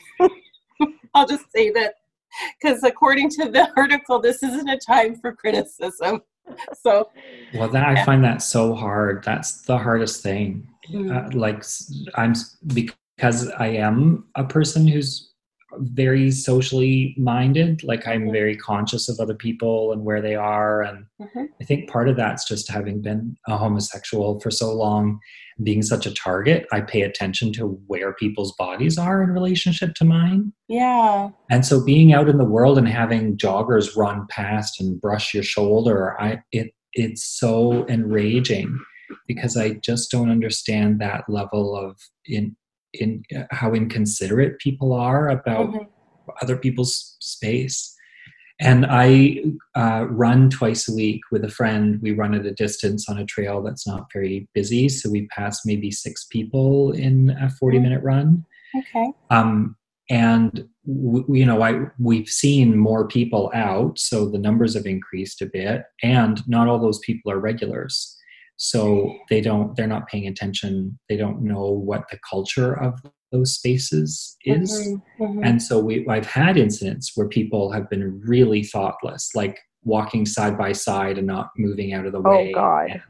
I'll 1.15 1.29
just 1.29 1.45
say 1.55 1.71
that 1.73 1.97
because 2.59 2.83
according 2.83 3.29
to 3.33 3.51
the 3.51 3.69
article, 3.77 4.21
this 4.21 4.43
isn't 4.43 4.71
a 4.71 4.79
time 4.79 5.17
for 5.17 5.35
criticism. 5.35 6.23
So, 6.81 7.11
Well, 7.53 7.69
that 7.69 7.85
I 7.85 8.03
find 8.07 8.25
that 8.25 8.41
so 8.41 8.75
hard. 8.75 9.23
That's 9.23 9.61
the 9.63 9.77
hardest 9.77 10.23
thing. 10.23 10.67
mm, 10.91 11.13
Uh, 11.15 11.29
like 11.39 11.63
I'm 12.15 12.33
because 12.69 13.51
I 13.59 13.67
am 13.67 14.25
a 14.35 14.45
person 14.45 14.89
who's 14.89 15.34
very 15.79 16.31
socially 16.31 17.15
minded. 17.19 17.83
Like 17.85 18.07
I'm 18.07 18.31
very 18.33 18.57
conscious 18.57 19.09
of 19.09 19.19
other 19.21 19.35
people 19.35 19.93
and 19.93 20.05
where 20.05 20.21
they 20.21 20.35
are, 20.35 20.83
and 20.83 21.07
mhm, 21.21 21.49
I 21.61 21.65
think 21.65 21.89
part 21.91 22.09
of 22.09 22.17
that's 22.17 22.47
just 22.47 22.71
having 22.71 23.01
been 23.03 23.37
a 23.49 23.57
homosexual 23.57 24.41
for 24.41 24.51
so 24.51 24.73
long, 24.75 25.19
being 25.63 25.83
such 25.83 26.07
a 26.07 26.15
target. 26.15 26.67
I 26.73 26.81
pay 26.81 27.03
attention 27.03 27.53
to 27.55 27.67
where 27.87 28.13
people's 28.15 28.55
bodies 28.57 28.99
are 28.99 29.23
in 29.23 29.31
relationship 29.31 29.95
to 29.97 30.05
mine. 30.05 30.53
yeah, 30.69 31.31
And 31.51 31.65
so 31.65 31.85
being 31.85 32.13
out 32.13 32.29
in 32.29 32.39
the 32.39 32.45
world 32.45 32.79
and 32.79 32.89
having 32.89 33.37
joggers 33.37 33.97
run 33.97 34.27
past 34.29 34.81
and 34.81 35.01
brush 35.01 35.35
your 35.35 35.45
shoulder, 35.45 36.21
I 36.21 36.43
it 36.53 36.73
it's 36.93 37.25
so 37.25 37.87
enraging 37.89 38.79
because 39.27 39.57
I 39.57 39.75
just 39.75 40.11
don't 40.11 40.31
understand 40.31 41.01
that 41.01 41.25
level 41.29 41.77
of 41.77 41.99
in 42.27 42.57
in 43.01 43.23
how 43.51 43.73
inconsiderate 43.73 44.59
people 44.59 44.93
are 44.93 45.29
about 45.29 45.69
mhm, 45.69 45.87
other 46.43 46.57
people's 46.57 47.17
space. 47.21 47.95
And 48.61 48.87
I 48.89 49.43
uh, 49.75 50.07
run 50.09 50.49
twice 50.49 50.89
a 50.89 50.95
week 50.95 51.23
with 51.33 51.45
a 51.45 51.51
friend. 51.51 52.01
We 52.01 52.13
run 52.13 52.35
at 52.35 52.47
a 52.47 52.53
distance 52.53 53.09
on 53.09 53.19
a 53.19 53.25
trail 53.25 53.63
that's 53.63 53.87
not 53.87 54.13
very 54.13 54.49
busy, 54.55 54.89
so 54.89 55.11
we 55.11 55.27
pass 55.27 55.67
maybe 55.67 55.91
six 55.91 56.25
people 56.25 56.93
in 56.93 57.31
a 57.31 57.51
forty-minute 57.51 58.03
run. 58.03 58.45
Okay, 58.77 59.13
um, 59.31 59.77
and 60.11 60.69
w- 60.87 61.27
you 61.29 61.47
know 61.47 61.63
I, 61.63 61.87
we've 61.99 62.29
seen 62.29 62.77
more 62.77 63.07
people 63.09 63.51
out 63.55 63.99
so 63.99 64.27
the 64.27 64.39
numbers 64.39 64.75
have 64.75 64.87
increased 64.87 65.41
a 65.41 65.47
bit 65.47 65.85
and 66.03 66.47
not 66.47 66.69
all 66.69 66.79
those 66.79 66.99
people 67.01 67.33
are 67.33 67.39
regulars 67.39 68.14
so 68.57 69.15
they 69.31 69.41
don't 69.41 69.77
they're 69.77 69.87
not 69.87 70.09
paying 70.09 70.27
attention. 70.27 70.99
They 71.09 71.17
don't 71.17 71.43
know 71.43 71.71
what 71.71 72.05
the 72.11 72.19
culture 72.29 72.73
of 72.81 73.01
those 73.33 73.55
spaces 73.55 74.37
is. 74.45 74.71
Mhm, 74.71 75.03
mhm, 75.19 75.41
and 75.45 75.61
so 75.61 75.81
we 75.81 76.07
i've 76.09 76.27
had 76.27 76.57
incidents 76.57 77.13
where 77.17 77.27
people 77.29 77.73
have 77.73 77.91
been 77.91 78.21
really 78.25 78.63
thoughtless 78.63 79.31
like 79.35 79.59
walking 79.83 80.25
side 80.25 80.57
by 80.57 80.73
side 80.73 81.19
and 81.19 81.27
not 81.27 81.51
moving 81.59 81.93
out 81.93 82.07
of 82.07 82.13
the 82.13 82.21
way 82.21 82.31
Oh, 82.31 82.37
way 82.37 82.53
God. 82.53 82.91
and 82.93 83.03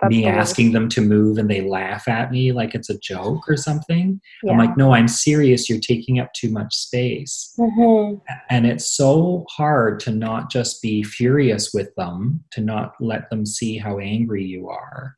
That's 0.00 0.10
me 0.10 0.24
worst. 0.24 0.38
asking 0.38 0.72
them 0.72 0.88
to 0.90 1.00
move 1.00 1.38
and 1.38 1.50
they 1.50 1.62
laugh 1.62 2.06
at 2.08 2.30
me 2.30 2.52
like 2.52 2.74
it's 2.74 2.90
a 2.90 2.98
joke 2.98 3.48
or 3.48 3.56
something. 3.56 4.20
Yeah. 4.42 4.52
I'm 4.52 4.58
like, 4.58 4.76
no, 4.76 4.92
I'm 4.92 5.08
serious. 5.08 5.68
You're 5.68 5.80
taking 5.80 6.18
up 6.18 6.32
too 6.34 6.50
much 6.50 6.74
space. 6.74 7.54
Mhm. 7.58 8.20
And 8.50 8.66
it's 8.66 8.96
so 8.96 9.46
hard 9.50 10.00
to 10.00 10.10
not 10.10 10.50
just 10.50 10.82
be 10.82 11.02
furious 11.02 11.72
with 11.72 11.94
them, 11.96 12.44
to 12.52 12.60
not 12.60 12.94
let 13.00 13.30
them 13.30 13.46
see 13.46 13.78
how 13.78 13.98
angry 13.98 14.44
you 14.44 14.68
are. 14.68 15.16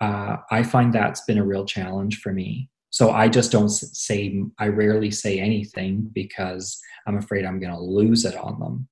Uh, 0.00 0.38
I 0.50 0.62
find 0.62 0.92
that's 0.92 1.20
been 1.26 1.38
a 1.38 1.44
real 1.44 1.66
challenge 1.66 2.20
for 2.20 2.32
me. 2.32 2.70
So 2.88 3.10
I 3.10 3.28
just 3.28 3.52
don't 3.52 3.68
say, 3.68 4.42
I 4.58 4.68
rarely 4.68 5.10
say 5.10 5.38
anything 5.38 6.10
because 6.12 6.80
I'm 7.06 7.16
afraid 7.18 7.44
I'm 7.44 7.60
going 7.60 7.72
to 7.72 7.80
lose 7.80 8.24
it 8.24 8.36
on 8.36 8.58
them. 8.58 8.88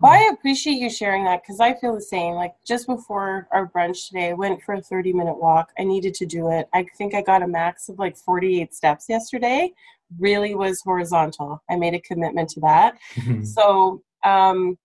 Well, 0.00 0.12
I 0.12 0.30
appreciate 0.32 0.74
you 0.74 0.90
sharing 0.90 1.24
that 1.24 1.42
because 1.42 1.60
I 1.60 1.74
feel 1.74 1.94
the 1.94 2.00
same. 2.00 2.34
Like 2.34 2.54
just 2.66 2.86
before 2.86 3.48
our 3.50 3.68
brunch 3.68 4.08
today, 4.08 4.30
I 4.30 4.34
went 4.34 4.62
for 4.62 4.74
a 4.74 4.82
30 4.82 5.12
minute 5.12 5.38
walk. 5.38 5.72
I 5.78 5.84
needed 5.84 6.14
to 6.14 6.26
do 6.26 6.50
it. 6.50 6.68
I 6.74 6.86
think 6.98 7.14
I 7.14 7.22
got 7.22 7.42
a 7.42 7.48
max 7.48 7.88
of 7.88 7.98
like 7.98 8.16
48 8.16 8.74
steps 8.74 9.06
yesterday. 9.08 9.72
Really 10.18 10.54
was 10.54 10.82
horizontal. 10.82 11.62
I 11.70 11.76
made 11.76 11.94
a 11.94 12.00
commitment 12.00 12.50
to 12.50 12.60
that. 12.60 12.98
So, 13.44 14.02
um, 14.24 14.78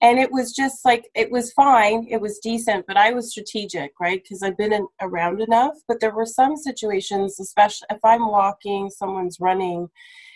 and 0.00 0.18
it 0.18 0.30
was 0.30 0.52
just 0.52 0.84
like, 0.84 1.10
it 1.14 1.30
was 1.30 1.52
fine. 1.52 2.06
It 2.10 2.20
was 2.20 2.38
decent, 2.38 2.86
but 2.86 2.96
I 2.96 3.12
was 3.12 3.30
strategic, 3.30 3.92
right? 4.00 4.22
Because 4.22 4.42
I've 4.42 4.56
been 4.56 4.72
in, 4.72 4.86
around 5.00 5.40
enough. 5.40 5.74
But 5.88 6.00
there 6.00 6.14
were 6.14 6.26
some 6.26 6.56
situations, 6.56 7.40
especially 7.40 7.86
if 7.90 8.04
I'm 8.04 8.28
walking, 8.28 8.90
someone's 8.90 9.38
running, 9.40 9.88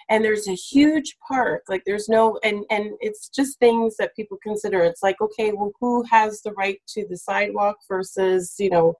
and 0.08 0.24
there's 0.24 0.48
a 0.48 0.54
huge 0.54 1.16
park 1.26 1.62
like 1.68 1.82
there's 1.84 2.08
no 2.08 2.38
and 2.42 2.64
and 2.70 2.92
it's 3.00 3.28
just 3.28 3.58
things 3.58 3.96
that 3.98 4.16
people 4.16 4.38
consider. 4.42 4.80
It's 4.80 5.02
like 5.02 5.20
okay 5.20 5.52
well 5.52 5.72
who 5.80 6.02
has 6.10 6.42
the 6.42 6.52
right 6.52 6.80
to 6.88 7.06
the 7.08 7.16
sidewalk 7.16 7.76
versus 7.88 8.54
you 8.58 8.70
know 8.70 8.94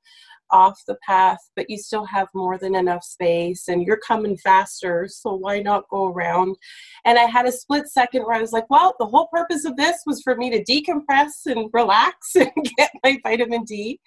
off 0.50 0.80
the 0.86 0.96
path 1.06 1.38
but 1.56 1.68
you 1.68 1.76
still 1.76 2.06
have 2.06 2.26
more 2.34 2.56
than 2.56 2.74
enough 2.74 3.04
space 3.04 3.68
and 3.68 3.82
you're 3.82 3.98
coming 3.98 4.34
faster 4.38 5.06
so 5.06 5.34
why 5.34 5.60
not 5.60 5.88
go 5.90 6.06
around? 6.06 6.56
And 7.04 7.18
i 7.18 7.24
had 7.24 7.46
a 7.46 7.52
split 7.52 7.88
second 7.88 8.22
where 8.24 8.36
i 8.36 8.40
was 8.40 8.52
like 8.52 8.68
well 8.70 8.94
the 8.98 9.06
whole 9.06 9.28
purpose 9.28 9.64
of 9.64 9.76
this 9.76 10.02
was 10.06 10.22
for 10.22 10.36
me 10.36 10.50
to 10.50 10.64
decompress 10.64 11.46
and 11.46 11.68
relax 11.72 12.34
and 12.34 12.50
get 12.76 12.90
my 13.04 13.18
vitamin 13.22 13.64
d. 13.64 14.00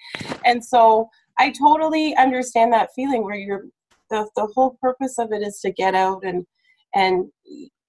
And 0.45 0.63
so 0.63 1.09
i 1.37 1.51
totally 1.51 2.15
understand 2.15 2.73
that 2.73 2.89
feeling 2.95 3.23
where 3.23 3.35
you're 3.35 3.65
the, 4.09 4.27
the 4.35 4.47
whole 4.53 4.77
purpose 4.81 5.17
of 5.17 5.31
it 5.31 5.41
is 5.41 5.59
to 5.61 5.71
get 5.71 5.95
out 5.95 6.23
and 6.25 6.45
and 6.95 7.25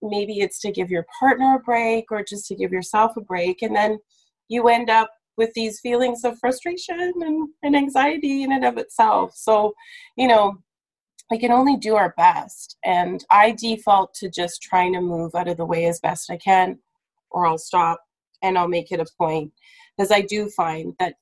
maybe 0.02 0.40
it's 0.40 0.60
to 0.60 0.72
give 0.72 0.90
your 0.90 1.06
partner 1.18 1.56
a 1.56 1.60
break 1.60 2.06
or 2.10 2.24
just 2.24 2.46
to 2.46 2.56
give 2.56 2.72
yourself 2.72 3.16
a 3.16 3.20
break 3.20 3.62
and 3.62 3.74
then 3.74 3.98
you 4.48 4.68
end 4.68 4.90
up 4.90 5.10
with 5.36 5.52
these 5.54 5.80
feelings 5.80 6.24
of 6.24 6.38
frustration 6.38 7.00
and, 7.00 7.48
and 7.62 7.76
anxiety 7.76 8.42
in 8.42 8.52
and 8.52 8.64
of 8.64 8.76
itself. 8.78 9.32
So 9.34 9.74
you 10.16 10.26
know 10.26 10.58
we 11.32 11.38
can 11.38 11.50
only 11.50 11.78
do 11.78 11.96
our 11.96 12.12
best 12.18 12.76
and 12.84 13.24
i 13.30 13.52
default 13.52 14.12
to 14.12 14.28
just 14.28 14.60
trying 14.60 14.92
to 14.92 15.00
move 15.00 15.34
out 15.34 15.48
of 15.48 15.56
the 15.56 15.64
way 15.64 15.86
as 15.86 15.98
best 16.00 16.30
i 16.30 16.36
can 16.36 16.78
or 17.30 17.46
i'll 17.46 17.58
stop 17.58 17.98
and 18.42 18.58
i'll 18.58 18.68
make 18.68 18.92
it 18.92 19.00
a 19.00 19.06
point 19.18 19.50
because 19.96 20.12
i 20.12 20.20
do 20.20 20.50
find 20.50 20.92
that 20.98 21.14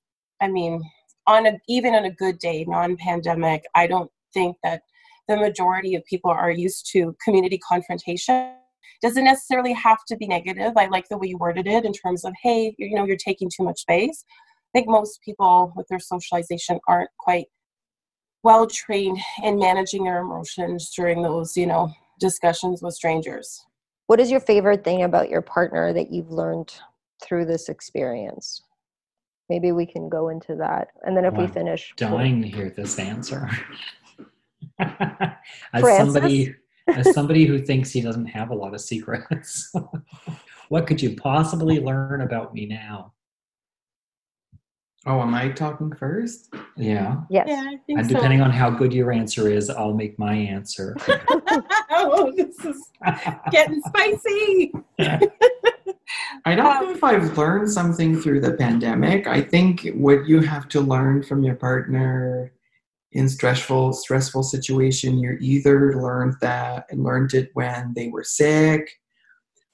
i 0.43 0.49
mean 0.49 0.83
on 1.29 1.47
a 1.47 1.53
even 1.69 1.95
on 1.95 2.07
a 2.07 2.11
good 2.11 2.39
day 2.41 2.65
non-pandemic 2.67 3.63
i 3.77 3.87
don't 3.87 4.11
think 4.35 4.57
that 4.65 4.83
the 5.31 5.37
majority 5.37 5.95
of 5.95 6.05
people 6.05 6.31
are 6.31 6.51
used 6.51 6.91
to 6.93 7.17
community 7.25 7.59
confrontation 7.59 8.53
doesn't 9.01 9.25
necessarily 9.25 9.73
have 9.73 9.99
to 10.09 10.17
be 10.17 10.27
negative 10.27 10.73
i 10.77 10.87
like 10.87 11.07
the 11.09 11.17
way 11.17 11.29
you 11.29 11.39
worded 11.39 11.67
it 11.67 11.85
in 11.85 11.93
terms 11.93 12.25
of 12.25 12.33
hey 12.43 12.75
you 12.79 12.95
know 12.97 13.05
you're 13.05 13.17
taking 13.29 13.49
too 13.55 13.63
much 13.63 13.81
space 13.81 14.25
i 14.29 14.71
think 14.75 14.89
most 14.89 15.21
people 15.25 15.73
with 15.77 15.87
their 15.89 16.01
socialization 16.01 16.79
aren't 16.89 17.11
quite 17.19 17.47
well 18.43 18.67
trained 18.67 19.19
in 19.45 19.59
managing 19.59 20.03
their 20.05 20.19
emotions 20.21 20.91
during 20.97 21.23
those 21.23 21.57
you 21.57 21.67
know 21.67 21.89
discussions 22.19 22.83
with 22.83 22.95
strangers 22.95 23.65
What 24.09 24.19
is 24.21 24.31
your 24.31 24.41
favorite 24.41 24.83
thing 24.83 25.05
about 25.05 25.31
your 25.31 25.43
partner 25.43 25.93
that 25.93 26.11
you've 26.11 26.33
learned 26.33 26.71
through 27.23 27.45
this 27.47 27.69
experience? 27.69 28.63
Maybe 29.49 29.71
we 29.73 29.87
can 29.87 30.09
go 30.09 30.29
into 30.31 30.55
that. 30.57 30.89
And 31.05 31.17
then 31.17 31.25
if 31.25 31.35
we 31.35 31.45
Wow. 31.47 31.53
finish, 31.53 31.83
we'll- 32.01 32.11
dying 32.19 32.43
to 32.43 32.49
hear 32.49 32.71
this 32.71 32.99
answer. 32.99 33.49
as 35.73 35.81
Francis? 35.81 36.15
somebody 36.15 36.55
as 36.87 37.15
somebody 37.15 37.45
who 37.45 37.59
thinks 37.59 37.91
he 37.91 38.01
doesn't 38.01 38.27
have 38.27 38.51
a 38.51 38.55
lot 38.55 38.75
of 38.75 38.81
secrets, 38.81 39.73
what 40.69 40.87
could 40.87 41.01
you 41.01 41.15
possibly 41.17 41.81
learn 41.81 42.23
about 42.23 42.55
me 42.55 42.67
now? 42.67 43.13
Oh, 45.07 45.21
am 45.21 45.35
I 45.35 45.49
talking 45.49 45.93
first? 45.95 46.53
Yeah. 46.77 47.17
yes. 47.31 47.47
yeah 47.49 47.65
i 47.67 47.77
think 47.87 47.99
And 47.99 48.07
so 48.07 48.15
depending 48.15 48.43
on 48.43 48.51
how 48.51 48.69
good 48.69 48.93
your 48.93 49.13
answer 49.13 49.49
is, 49.49 49.71
I'll 49.71 49.95
make 49.95 50.19
my 50.19 50.35
answer. 50.35 50.95
oh 51.91 52.33
this 52.37 52.59
is 52.65 52.91
getting 53.51 53.81
spicy 53.83 54.73
I 56.45 56.55
don't 56.55 56.83
know 56.83 56.91
if 56.91 57.05
I've 57.05 57.37
learned 57.39 57.71
something 57.71 58.21
through 58.21 58.41
the 58.41 58.55
pandemic. 58.55 59.27
I 59.27 59.41
think 59.41 59.89
what 59.95 60.27
you 60.27 60.41
have 60.41 60.69
to 60.71 60.81
learn 60.81 61.23
from 61.23 61.43
your 61.43 61.55
partner 61.55 62.53
in 63.13 63.29
stressful 63.29 63.93
stressful 63.93 64.43
situation, 64.43 65.19
you 65.19 65.37
either 65.41 66.01
learned 66.01 66.35
that 66.41 66.87
and 66.91 67.03
learned 67.03 67.35
it 67.35 67.51
when 67.55 67.93
they 67.95 68.09
were 68.09 68.25
sick, 68.25 68.89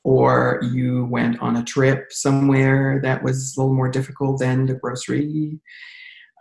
or 0.05 0.61
you 0.63 1.07
went 1.07 1.39
on 1.41 1.57
a 1.57 1.65
trip 1.65 2.13
somewhere 2.13 3.01
that 3.03 3.23
was 3.23 3.57
a 3.57 3.61
little 3.61 3.75
more 3.75 3.91
difficult 3.91 4.39
than 4.39 4.67
the 4.67 4.75
grocery, 4.75 5.61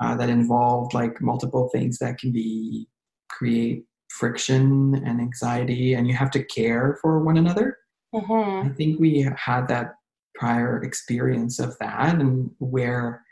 uh, 0.01 0.15
that 0.15 0.29
involved 0.29 0.93
like 0.93 1.21
multiple 1.21 1.69
things 1.73 1.97
that 1.97 2.17
can 2.17 2.31
be 2.31 2.87
create 3.29 3.83
friction 4.09 4.95
and 5.05 5.19
anxiety, 5.19 5.95
and 5.95 6.07
you 6.07 6.13
have 6.13 6.31
to 6.31 6.43
care 6.43 6.97
for 7.01 7.19
one 7.19 7.37
another. 7.37 7.77
hmm 8.13 8.61
I 8.65 8.69
think 8.77 8.99
we 8.99 9.27
had 9.35 9.67
that 9.67 9.95
prior 10.35 10.81
experience 10.83 11.59
of 11.59 11.77
that, 11.79 12.15
and 12.15 12.51
where 12.59 13.24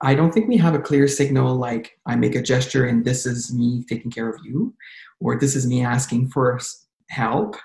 I 0.00 0.14
don't 0.14 0.32
think 0.32 0.48
we 0.48 0.56
have 0.58 0.74
a 0.74 0.80
clear 0.80 1.08
signal 1.08 1.56
like 1.56 1.98
I 2.06 2.16
make 2.16 2.34
a 2.34 2.42
gesture 2.42 2.86
and 2.86 3.04
this 3.04 3.26
is 3.26 3.52
me 3.52 3.84
taking 3.88 4.10
care 4.10 4.28
of 4.28 4.40
you, 4.44 4.74
or 5.20 5.38
this 5.38 5.56
is 5.56 5.66
me 5.66 5.84
asking 5.84 6.30
for 6.30 6.60
help. 7.10 7.56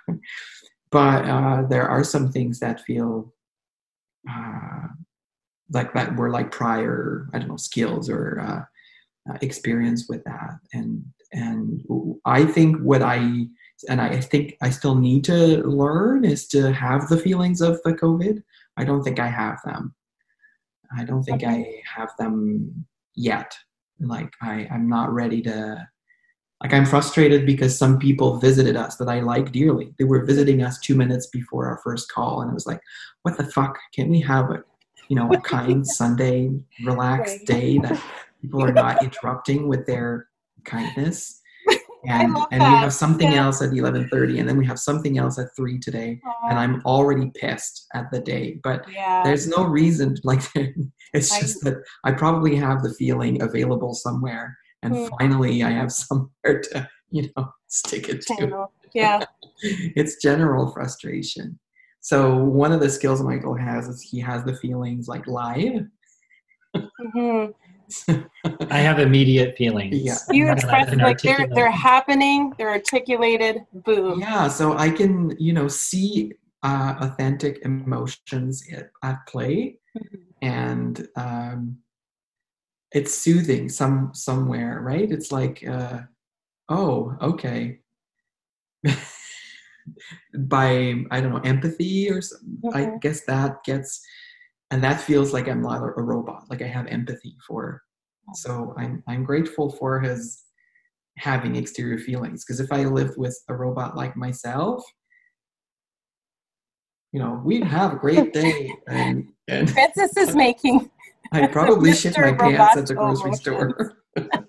But 0.92 1.26
uh, 1.26 1.64
there 1.70 1.88
are 1.88 2.04
some 2.04 2.32
things 2.32 2.60
that 2.60 2.82
feel 2.82 3.34
uh, 4.30 4.88
like 5.72 5.94
that 5.94 6.16
were 6.16 6.32
like 6.32 6.52
prior, 6.52 7.30
I 7.34 7.40
don't 7.40 7.50
know, 7.50 7.58
skills 7.58 8.10
or 8.10 8.40
uh, 8.40 9.32
uh, 9.32 9.38
experience 9.42 10.08
with 10.10 10.24
that, 10.24 10.58
and 10.74 11.06
and 11.32 11.84
I 12.26 12.46
think 12.46 12.78
what 12.82 13.04
I 13.04 13.46
and 13.88 14.02
I 14.02 14.20
think 14.20 14.58
I 14.62 14.72
still 14.72 14.96
need 14.96 15.24
to 15.26 15.64
learn 15.64 16.26
is 16.26 16.48
to 16.48 16.74
have 16.74 17.08
the 17.08 17.18
feelings 17.18 17.62
of 17.62 17.80
the 17.84 17.94
COVID. 17.94 18.42
I 18.78 18.84
don't 18.84 19.04
think 19.04 19.20
I 19.20 19.28
have 19.28 19.60
them. 19.64 19.94
I 20.96 21.04
don't 21.04 21.24
think 21.24 21.44
I 21.44 21.82
have 21.96 22.12
them 22.18 22.86
yet. 23.16 23.56
Like 24.00 24.34
I, 24.42 24.68
I'm 24.72 24.88
not 24.88 25.14
ready 25.14 25.42
to. 25.44 25.88
Like 26.62 26.74
I'm 26.74 26.86
frustrated 26.86 27.46
because 27.46 27.78
some 27.78 27.98
people 28.00 28.38
visited 28.38 28.76
us 28.76 28.98
that 28.98 29.08
I 29.08 29.22
like 29.22 29.54
dearly. 29.54 29.94
They 29.98 30.04
were 30.04 30.26
visiting 30.26 30.62
us 30.62 30.78
two 30.80 30.94
minutes 30.94 31.28
before 31.28 31.68
our 31.68 31.80
first 31.84 32.12
call, 32.12 32.42
and 32.42 32.52
I 32.52 32.54
was 32.54 32.68
like, 32.68 32.82
"What 33.22 33.38
the 33.38 33.46
fuck? 33.46 33.78
Can't 33.96 34.10
we 34.10 34.20
have 34.22 34.50
a, 34.52 34.64
you 35.08 35.16
know, 35.16 35.32
a 35.32 35.40
kind 35.42 35.88
Sunday, 35.88 36.52
relaxed 36.84 37.40
Right. 37.40 37.46
day 37.48 37.78
that 37.80 38.02
people 38.42 38.62
are 38.62 38.74
not 38.74 39.02
interrupting 39.04 39.68
with 39.68 39.86
their 39.86 40.28
kindness?" 40.66 41.42
And 42.06 42.36
and 42.52 42.64
we 42.64 42.80
have 42.80 42.94
something 42.94 43.32
Yeah. 43.32 43.46
else 43.46 43.62
at 43.62 43.72
11:30 43.72 44.40
and 44.40 44.48
then 44.48 44.58
we 44.58 44.66
have 44.66 44.80
something 44.80 45.18
else 45.18 45.38
at 45.38 45.48
3 45.56 45.80
today 45.80 46.20
and 46.50 46.58
I'm 46.58 46.82
already 46.86 47.32
pissed 47.40 47.88
at 47.94 48.10
the 48.12 48.20
day 48.20 48.60
but 48.64 48.86
yeah. 48.92 49.22
there's 49.24 49.48
no 49.48 49.66
reason 49.66 50.16
like 50.24 50.42
it's 51.14 51.32
I- 51.36 51.40
just 51.42 51.64
that 51.66 51.78
I 52.06 52.12
probably 52.14 52.56
have 52.56 52.84
the 52.84 52.94
feeling 52.94 53.42
available 53.42 53.94
somewhere 53.94 54.58
and 54.84 54.96
Hmm. 54.96 55.08
finally 55.20 55.64
I 55.64 55.72
have 55.72 55.92
somewhere 56.04 56.62
to 56.72 56.88
you 57.12 57.30
know 57.36 57.52
stick 57.68 58.08
it 58.10 58.22
to. 58.28 58.68
Yeah. 58.94 59.24
It's 59.62 60.22
general 60.22 60.72
frustration. 60.72 61.60
So 62.00 62.18
one 62.64 62.72
of 62.72 62.80
the 62.80 62.90
skills 62.90 63.22
Michael 63.22 63.56
has 63.56 63.90
is 63.90 64.02
he 64.02 64.20
has 64.22 64.46
the 64.46 64.56
feelings 64.56 65.10
like 65.10 65.28
live 65.28 65.86
I 68.72 68.80
have 68.80 69.00
immediate 69.00 69.58
feelings. 69.58 69.96
Yeah. 69.98 70.16
you 70.32 70.52
express 70.52 70.90
like 70.96 71.22
they're 71.22 71.48
they're 71.56 71.72
happening 71.72 72.54
they're 72.58 72.70
articulated 72.70 73.66
boom 73.86 74.20
yeah 74.20 74.48
so 74.48 74.78
i 74.78 74.90
can 74.90 75.36
you 75.40 75.54
know 75.54 75.68
see 75.68 76.34
uh, 76.64 76.96
authentic 77.00 77.60
emotions 77.64 78.64
at, 78.78 78.92
at 79.04 79.18
play 79.28 79.78
Mhm. 79.98 80.20
and 80.42 81.08
um, 81.16 81.78
it's 82.92 83.14
soothing 83.14 83.70
some 83.70 84.12
somewhere 84.14 84.82
right 84.82 85.10
it's 85.12 85.32
like 85.32 85.58
uh, 85.68 86.02
oh 86.70 87.16
okay 87.22 87.80
by 90.38 90.94
i 91.12 91.20
don't 91.22 91.32
know 91.34 91.42
empathy 91.44 92.10
or 92.10 92.22
some, 92.22 92.60
i 92.74 92.82
Mhm. 92.86 93.02
guess 93.02 93.22
that 93.26 93.64
gets 93.64 94.02
and 94.72 94.84
that 94.84 95.02
feels 95.02 95.34
like 95.34 95.48
I'm 95.48 95.62
not 95.62 95.82
a 95.84 96.02
robot. 96.02 96.44
Like 96.50 96.62
I 96.62 96.68
have 96.68 96.88
empathy 96.88 97.36
for. 97.48 97.82
So 98.36 98.76
I'm 98.78 99.04
I'm 99.08 99.24
grateful 99.24 99.72
for 99.72 100.00
his 100.00 100.44
having 101.18 101.56
exterior 101.56 101.98
feelings 101.98 102.46
because 102.46 102.60
if 102.60 102.72
I 102.72 102.86
lived 102.86 103.18
with 103.18 103.38
a 103.50 103.56
robot 103.56 103.98
like 103.98 104.16
myself, 104.16 104.84
you 107.12 107.20
know, 107.20 107.42
we'd 107.44 107.64
have 107.64 107.94
a 107.94 107.96
great 107.96 108.34
day. 108.34 108.74
And, 108.88 109.28
and 109.48 109.70
Francis 109.70 110.16
is 110.16 110.36
making. 110.36 110.90
I'd 111.32 111.52
probably 111.52 111.94
shit 111.94 112.18
my 112.18 112.34
pants 112.34 112.78
at 112.78 112.88
the 112.88 112.96
grocery 112.96 113.34
store. 113.34 113.98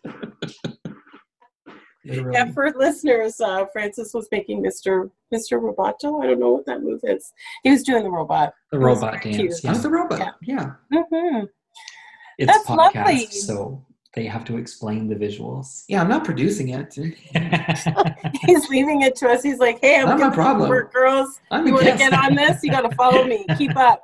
yeah, 2.11 2.51
for 2.53 2.73
listeners, 2.77 3.41
uh, 3.41 3.67
Francis 3.73 4.13
was 4.15 4.29
making 4.33 4.63
Mr. 4.63 5.11
Mr. 5.33 5.61
Roboto. 5.61 6.23
I 6.23 6.27
don't 6.27 6.41
know 6.41 6.51
what 6.53 6.67
that 6.67 6.83
move 6.83 7.01
is. 7.05 7.33
He 7.63 7.71
was 7.71 7.83
doing 7.83 8.05
the 8.05 8.11
robot. 8.11 8.55
The 8.73 8.79
robot 8.79 9.23
dance. 9.23 9.63
Yeah. 9.63 9.73
the 9.75 9.91
robot. 9.91 10.37
Yeah. 10.43 10.75
yeah. 10.91 11.01
Mm-hmm. 11.13 11.45
It's 12.39 12.53
That's 12.53 12.67
podcast, 12.67 12.95
lovely. 12.95 13.27
so 13.27 13.85
they 14.15 14.27
have 14.27 14.45
to 14.45 14.57
explain 14.57 15.09
the 15.09 15.15
visuals. 15.15 15.85
Yeah, 15.89 16.01
I'm 16.01 16.09
not 16.09 16.25
producing 16.25 16.71
it. 16.71 16.95
He's 18.45 18.69
leaving 18.69 19.03
it 19.03 19.15
to 19.17 19.29
us. 19.29 19.43
He's 19.43 19.59
like, 19.59 19.79
"Hey, 19.81 20.01
I'm 20.01 20.09
not 20.09 20.19
my 20.19 20.31
problem. 20.31 20.69
work, 20.69 20.93
girls. 20.93 21.41
I'm 21.51 21.67
you 21.67 21.75
want 21.75 21.87
to 21.87 21.97
get 21.97 22.13
on 22.13 22.35
this? 22.35 22.61
You 22.63 22.71
got 22.73 22.89
to 22.89 22.95
follow 22.97 23.25
me. 23.25 23.45
Keep 23.59 23.77
up." 23.77 24.03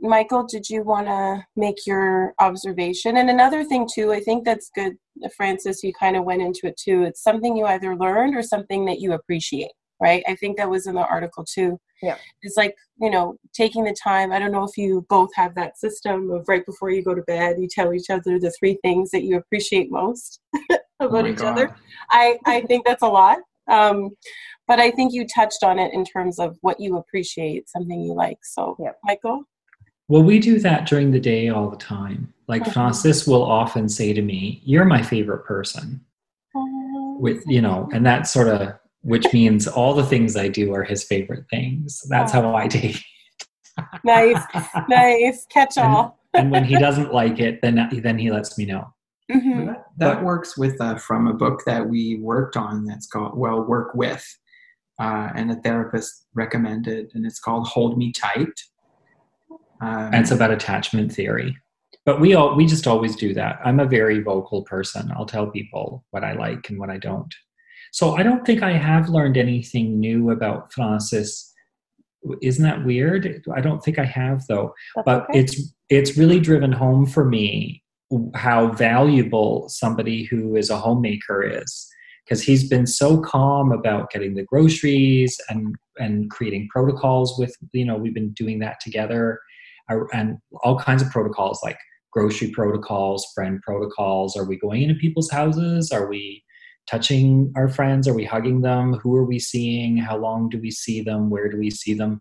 Michael, 0.00 0.44
did 0.44 0.68
you 0.68 0.82
want 0.82 1.06
to 1.06 1.44
make 1.54 1.86
your 1.86 2.34
observation? 2.40 3.16
And 3.16 3.30
another 3.30 3.64
thing 3.64 3.88
too, 3.92 4.12
I 4.12 4.20
think 4.20 4.44
that's 4.44 4.70
good, 4.74 4.94
Francis. 5.36 5.84
You 5.84 5.92
kind 5.92 6.16
of 6.16 6.24
went 6.24 6.42
into 6.42 6.66
it 6.66 6.76
too. 6.76 7.04
It's 7.04 7.22
something 7.22 7.56
you 7.56 7.66
either 7.66 7.96
learned 7.96 8.34
or 8.34 8.42
something 8.42 8.84
that 8.86 9.00
you 9.00 9.12
appreciate, 9.12 9.70
right? 10.02 10.24
I 10.26 10.34
think 10.34 10.56
that 10.56 10.68
was 10.68 10.86
in 10.86 10.96
the 10.96 11.06
article 11.06 11.44
too. 11.44 11.78
Yeah. 12.02 12.16
It's 12.42 12.56
like, 12.56 12.74
you 13.00 13.08
know, 13.08 13.36
taking 13.54 13.84
the 13.84 13.94
time. 14.02 14.32
I 14.32 14.40
don't 14.40 14.50
know 14.50 14.64
if 14.64 14.76
you 14.76 15.06
both 15.08 15.30
have 15.36 15.54
that 15.54 15.78
system 15.78 16.30
of 16.32 16.44
right 16.48 16.66
before 16.66 16.90
you 16.90 17.02
go 17.02 17.14
to 17.14 17.22
bed, 17.22 17.56
you 17.60 17.68
tell 17.70 17.94
each 17.94 18.10
other 18.10 18.40
the 18.40 18.52
three 18.58 18.78
things 18.82 19.10
that 19.12 19.22
you 19.22 19.36
appreciate 19.36 19.90
most 19.90 20.40
about 21.00 21.24
oh 21.24 21.26
each 21.26 21.36
God. 21.36 21.52
other. 21.52 21.76
I, 22.10 22.38
I 22.44 22.62
think 22.62 22.84
that's 22.84 23.02
a 23.02 23.08
lot. 23.08 23.38
Um, 23.70 24.10
but 24.66 24.80
I 24.80 24.90
think 24.90 25.12
you 25.12 25.24
touched 25.26 25.62
on 25.62 25.78
it 25.78 25.94
in 25.94 26.04
terms 26.04 26.40
of 26.40 26.56
what 26.62 26.80
you 26.80 26.96
appreciate, 26.96 27.70
something 27.70 28.00
you 28.00 28.14
like. 28.14 28.38
So, 28.42 28.76
yep. 28.80 28.98
Michael? 29.04 29.44
Well, 30.08 30.24
we 30.24 30.40
do 30.40 30.58
that 30.58 30.86
during 30.86 31.12
the 31.12 31.20
day 31.20 31.48
all 31.48 31.70
the 31.70 31.76
time. 31.76 32.34
Like 32.48 32.62
mm-hmm. 32.62 32.72
Francis 32.72 33.26
will 33.26 33.44
often 33.44 33.88
say 33.88 34.12
to 34.12 34.22
me, 34.22 34.60
You're 34.64 34.84
my 34.84 35.00
favorite 35.00 35.44
person. 35.44 36.04
Oh, 36.56 37.16
With, 37.20 37.44
you 37.46 37.62
know, 37.62 37.88
and 37.92 38.04
that 38.04 38.26
sort 38.26 38.48
of 38.48 38.74
which 39.02 39.32
means 39.32 39.66
all 39.66 39.94
the 39.94 40.04
things 40.04 40.36
I 40.36 40.48
do 40.48 40.74
are 40.74 40.84
his 40.84 41.04
favorite 41.04 41.44
things. 41.50 42.02
That's 42.08 42.32
how 42.32 42.54
I 42.54 42.68
take 42.68 42.96
it. 42.96 43.02
nice, 44.04 44.42
nice, 44.88 45.46
catch 45.46 45.78
all. 45.78 46.18
and, 46.34 46.44
and, 46.44 46.52
when 46.52 46.64
he 46.64 46.76
doesn't 46.78 47.12
like 47.12 47.38
it, 47.38 47.60
then 47.62 47.88
then 48.02 48.18
he 48.18 48.30
lets 48.30 48.56
me 48.56 48.66
know. 48.66 48.92
Mm-hmm. 49.30 49.66
That, 49.66 49.84
that 49.98 50.24
works 50.24 50.58
with 50.58 50.80
uh, 50.80 50.96
from 50.96 51.26
a 51.26 51.34
book 51.34 51.62
that 51.66 51.88
we 51.88 52.18
worked 52.20 52.56
on. 52.56 52.84
That's 52.84 53.06
called 53.06 53.36
well, 53.36 53.62
work 53.62 53.94
with, 53.94 54.24
uh, 55.00 55.30
and 55.34 55.50
a 55.50 55.56
therapist 55.56 56.26
recommended, 56.34 57.12
and 57.14 57.26
it's 57.26 57.40
called 57.40 57.66
Hold 57.68 57.98
Me 57.98 58.12
Tight. 58.12 58.60
Um, 59.80 60.12
and 60.12 60.16
it's 60.16 60.30
about 60.30 60.52
attachment 60.52 61.12
theory. 61.12 61.56
But 62.04 62.20
we 62.20 62.34
all 62.34 62.54
we 62.56 62.66
just 62.66 62.86
always 62.86 63.16
do 63.16 63.32
that. 63.34 63.58
I'm 63.64 63.80
a 63.80 63.86
very 63.86 64.20
vocal 64.20 64.62
person. 64.62 65.12
I'll 65.16 65.26
tell 65.26 65.46
people 65.46 66.04
what 66.10 66.24
I 66.24 66.34
like 66.34 66.68
and 66.68 66.78
what 66.78 66.90
I 66.90 66.98
don't. 66.98 67.32
So 67.92 68.16
I 68.16 68.22
don't 68.22 68.44
think 68.44 68.62
I 68.62 68.72
have 68.72 69.10
learned 69.10 69.36
anything 69.36 70.00
new 70.00 70.30
about 70.30 70.72
Francis. 70.72 71.52
Isn't 72.40 72.64
that 72.64 72.84
weird? 72.84 73.44
I 73.54 73.60
don't 73.60 73.84
think 73.84 73.98
I 73.98 74.04
have 74.04 74.46
though. 74.48 74.74
That's 74.96 75.04
but 75.04 75.30
okay. 75.30 75.40
it's 75.40 75.74
it's 75.88 76.16
really 76.16 76.40
driven 76.40 76.72
home 76.72 77.06
for 77.06 77.24
me 77.24 77.82
how 78.34 78.68
valuable 78.68 79.68
somebody 79.68 80.24
who 80.24 80.56
is 80.56 80.70
a 80.70 80.76
homemaker 80.76 81.42
is 81.42 81.88
because 82.24 82.42
he's 82.42 82.68
been 82.68 82.86
so 82.86 83.20
calm 83.20 83.72
about 83.72 84.10
getting 84.10 84.34
the 84.34 84.44
groceries 84.44 85.38
and 85.48 85.74
and 85.98 86.30
creating 86.30 86.68
protocols 86.70 87.38
with 87.38 87.54
you 87.72 87.84
know 87.84 87.96
we've 87.96 88.14
been 88.14 88.32
doing 88.32 88.58
that 88.58 88.80
together 88.80 89.40
and 90.12 90.38
all 90.62 90.78
kinds 90.78 91.02
of 91.02 91.10
protocols 91.10 91.60
like 91.62 91.78
grocery 92.12 92.50
protocols 92.50 93.26
friend 93.34 93.60
protocols 93.62 94.36
are 94.36 94.44
we 94.44 94.58
going 94.58 94.82
into 94.82 94.94
people's 94.94 95.30
houses 95.30 95.90
are 95.90 96.06
we 96.06 96.42
touching 96.88 97.52
our 97.56 97.68
friends? 97.68 98.08
Are 98.08 98.14
we 98.14 98.24
hugging 98.24 98.62
them? 98.62 98.94
Who 98.94 99.16
are 99.16 99.24
we 99.24 99.38
seeing? 99.38 99.96
How 99.96 100.16
long 100.16 100.48
do 100.48 100.58
we 100.58 100.70
see 100.70 101.02
them? 101.02 101.30
Where 101.30 101.48
do 101.48 101.58
we 101.58 101.70
see 101.70 101.94
them? 101.94 102.20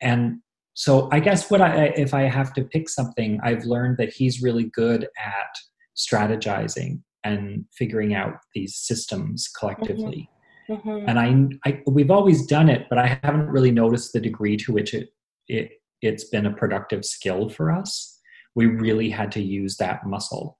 And 0.00 0.40
so 0.74 1.08
I 1.12 1.20
guess 1.20 1.50
what 1.50 1.60
I 1.60 1.86
if 1.96 2.14
I 2.14 2.22
have 2.22 2.52
to 2.54 2.64
pick 2.64 2.88
something, 2.88 3.38
I've 3.42 3.64
learned 3.64 3.98
that 3.98 4.12
he's 4.12 4.42
really 4.42 4.70
good 4.74 5.04
at 5.18 5.54
strategizing 5.96 7.02
and 7.24 7.64
figuring 7.76 8.14
out 8.14 8.34
these 8.54 8.76
systems 8.76 9.48
collectively. 9.58 10.28
Mm-hmm. 10.68 10.88
Mm-hmm. 10.88 11.08
And 11.08 11.18
I, 11.64 11.70
I 11.70 11.82
we've 11.86 12.10
always 12.10 12.46
done 12.46 12.68
it, 12.68 12.86
but 12.88 12.98
I 12.98 13.18
haven't 13.22 13.48
really 13.48 13.70
noticed 13.70 14.12
the 14.12 14.20
degree 14.20 14.56
to 14.58 14.72
which 14.72 14.94
it 14.94 15.10
it 15.48 15.72
it's 16.00 16.24
been 16.24 16.46
a 16.46 16.52
productive 16.52 17.04
skill 17.04 17.48
for 17.48 17.70
us. 17.70 18.18
We 18.54 18.66
really 18.66 19.10
had 19.10 19.30
to 19.32 19.42
use 19.42 19.76
that 19.76 20.06
muscle. 20.06 20.58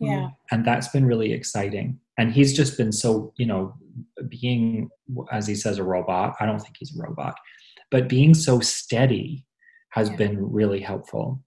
Yeah. 0.00 0.28
And 0.52 0.64
that's 0.64 0.88
been 0.88 1.04
really 1.04 1.32
exciting 1.32 1.98
and 2.18 2.32
he's 2.32 2.54
just 2.54 2.76
been 2.76 2.92
so 2.92 3.32
you 3.36 3.46
know 3.46 3.74
being 4.28 4.90
as 5.32 5.46
he 5.46 5.54
says 5.54 5.78
a 5.78 5.84
robot. 5.84 6.34
I 6.40 6.46
don't 6.46 6.58
think 6.58 6.76
he's 6.78 6.96
a 6.96 7.02
robot. 7.02 7.34
But 7.90 8.08
being 8.08 8.34
so 8.34 8.60
steady 8.60 9.46
has 9.90 10.10
yeah. 10.10 10.16
been 10.16 10.52
really 10.52 10.80
helpful. 10.80 11.42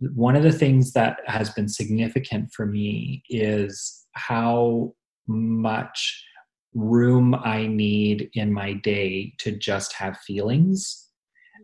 One 0.00 0.36
of 0.36 0.42
the 0.42 0.52
things 0.52 0.92
that 0.92 1.18
has 1.26 1.50
been 1.50 1.68
significant 1.68 2.52
for 2.52 2.66
me 2.66 3.22
is 3.28 4.06
how 4.12 4.94
much 5.26 6.24
room 6.74 7.34
i 7.42 7.66
need 7.66 8.28
in 8.34 8.52
my 8.52 8.74
day 8.74 9.32
to 9.38 9.52
just 9.52 9.94
have 9.94 10.18
feelings. 10.18 11.08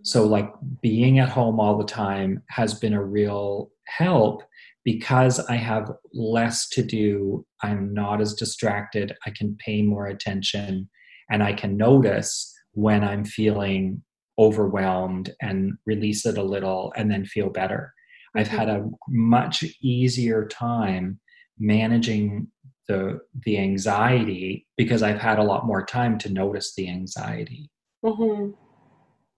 So 0.05 0.25
like 0.25 0.51
being 0.81 1.19
at 1.19 1.29
home 1.29 1.61
all 1.61 1.77
the 1.77 1.85
time 1.85 2.43
has 2.49 2.75
been 2.75 2.95
a 2.95 3.05
real 3.05 3.71
help 3.87 4.43
because 4.85 5.39
I 5.41 5.57
have 5.57 5.91
less 6.13 6.69
to 6.71 6.83
do, 6.83 7.47
I'm 7.63 7.95
not 7.95 8.21
as 8.21 8.35
distracted, 8.35 9.15
I 9.27 9.31
can 9.31 9.57
pay 9.65 9.83
more 9.83 10.07
attention, 10.07 10.89
and 11.31 11.43
I 11.43 11.53
can 11.53 11.77
notice 11.77 12.53
when 12.73 13.05
I'm 13.05 13.25
feeling 13.25 14.03
overwhelmed 14.39 15.31
and 15.41 15.75
release 15.87 16.27
it 16.27 16.39
a 16.39 16.43
little 16.43 16.93
and 16.97 17.11
then 17.11 17.25
feel 17.25 17.51
better. 17.51 17.93
Mm-hmm. 18.37 18.41
I've 18.41 18.49
had 18.49 18.69
a 18.69 18.89
much 19.09 19.65
easier 19.83 20.47
time 20.47 21.21
managing 21.59 22.49
the 22.89 23.21
the 23.45 23.59
anxiety 23.59 24.67
because 24.77 25.03
I've 25.03 25.21
had 25.21 25.39
a 25.39 25.45
lot 25.45 25.67
more 25.67 25.85
time 25.85 26.19
to 26.19 26.33
notice 26.33 26.75
the 26.75 26.89
anxiety. 26.89 27.71
Mm-hmm. 28.05 28.53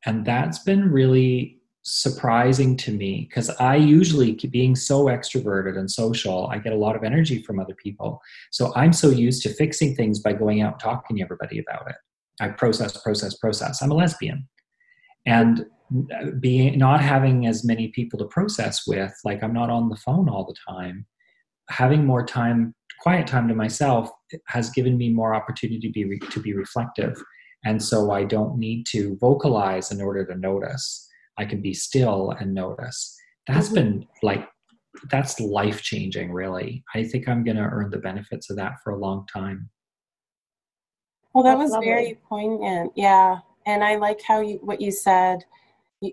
And 0.06 0.24
that's 0.24 0.60
been 0.60 0.90
really 0.90 1.58
surprising 1.84 2.76
to 2.78 2.92
me 2.92 3.26
because 3.28 3.50
I 3.50 3.76
usually, 3.76 4.32
being 4.32 4.74
so 4.74 5.04
extroverted 5.04 5.78
and 5.78 5.90
social, 5.90 6.46
I 6.48 6.58
get 6.58 6.72
a 6.72 6.76
lot 6.76 6.96
of 6.96 7.04
energy 7.04 7.42
from 7.42 7.60
other 7.60 7.74
people. 7.74 8.20
So 8.50 8.72
I'm 8.74 8.92
so 8.92 9.10
used 9.10 9.42
to 9.42 9.50
fixing 9.50 9.94
things 9.94 10.18
by 10.18 10.32
going 10.32 10.62
out 10.62 10.72
and 10.72 10.80
talking 10.80 11.16
to 11.16 11.22
everybody 11.22 11.58
about 11.58 11.88
it. 11.90 11.96
I 12.40 12.48
process, 12.48 12.96
process, 13.00 13.36
process. 13.36 13.82
I'm 13.82 13.90
a 13.90 13.94
lesbian. 13.94 14.48
And 15.26 15.66
uh, 16.12 16.30
being 16.40 16.78
not 16.78 17.00
having 17.00 17.46
as 17.46 17.64
many 17.64 17.88
people 17.88 18.18
to 18.18 18.24
process 18.26 18.86
with, 18.86 19.12
like 19.24 19.42
I'm 19.42 19.52
not 19.52 19.70
on 19.70 19.90
the 19.90 19.96
phone 19.96 20.28
all 20.28 20.46
the 20.46 20.56
time, 20.72 21.06
having 21.68 22.06
more 22.06 22.24
time, 22.24 22.74
quiet 23.00 23.26
time 23.26 23.46
to 23.48 23.54
myself 23.54 24.10
eh, 24.32 24.38
has 24.46 24.70
given 24.70 24.96
me 24.96 25.10
more 25.10 25.34
opportunity 25.34 25.80
to 25.80 25.92
be, 25.92 26.18
to 26.30 26.40
be 26.40 26.54
reflective. 26.54 27.22
And 27.66 27.82
so 27.82 28.10
I 28.10 28.24
don't 28.24 28.58
need 28.58 28.86
to 28.86 29.16
vocalize 29.20 29.90
in 29.90 30.00
order 30.00 30.24
to 30.24 30.34
notice 30.34 31.03
I 31.38 31.44
can 31.44 31.60
be 31.60 31.74
still 31.74 32.30
and 32.38 32.54
notice. 32.54 33.16
That's 33.46 33.66
mm-hmm. 33.66 33.74
been 33.74 34.06
like 34.22 34.48
that's 35.10 35.40
life 35.40 35.82
changing 35.82 36.32
really. 36.32 36.84
I 36.94 37.04
think 37.04 37.28
I'm 37.28 37.42
going 37.42 37.56
to 37.56 37.62
earn 37.62 37.90
the 37.90 37.98
benefits 37.98 38.48
of 38.48 38.56
that 38.56 38.74
for 38.82 38.92
a 38.92 38.98
long 38.98 39.26
time. 39.32 39.68
Well, 41.34 41.42
that 41.44 41.58
was 41.58 41.76
very 41.82 42.18
poignant. 42.28 42.92
Yeah. 42.94 43.38
And 43.66 43.82
I 43.82 43.96
like 43.96 44.20
how 44.22 44.40
you 44.40 44.60
what 44.62 44.80
you 44.80 44.92
said 44.92 45.44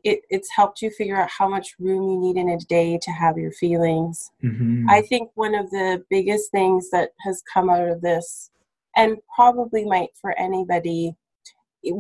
it, 0.04 0.22
it's 0.30 0.50
helped 0.52 0.82
you 0.82 0.90
figure 0.90 1.18
out 1.18 1.30
how 1.30 1.48
much 1.48 1.76
room 1.80 2.10
you 2.10 2.20
need 2.20 2.38
in 2.38 2.50
a 2.50 2.58
day 2.58 2.98
to 3.02 3.12
have 3.12 3.38
your 3.38 3.52
feelings. 3.52 4.32
Mm-hmm. 4.44 4.90
I 4.90 5.02
think 5.02 5.30
one 5.36 5.56
of 5.56 5.70
the 5.70 6.04
biggest 6.10 6.52
things 6.52 6.90
that 6.92 7.12
has 7.22 7.44
come 7.52 7.70
out 7.70 7.88
of 7.88 8.02
this, 8.02 8.52
and 8.96 9.18
probably 9.34 9.86
might 9.86 10.10
for 10.20 10.38
anybody, 10.40 11.16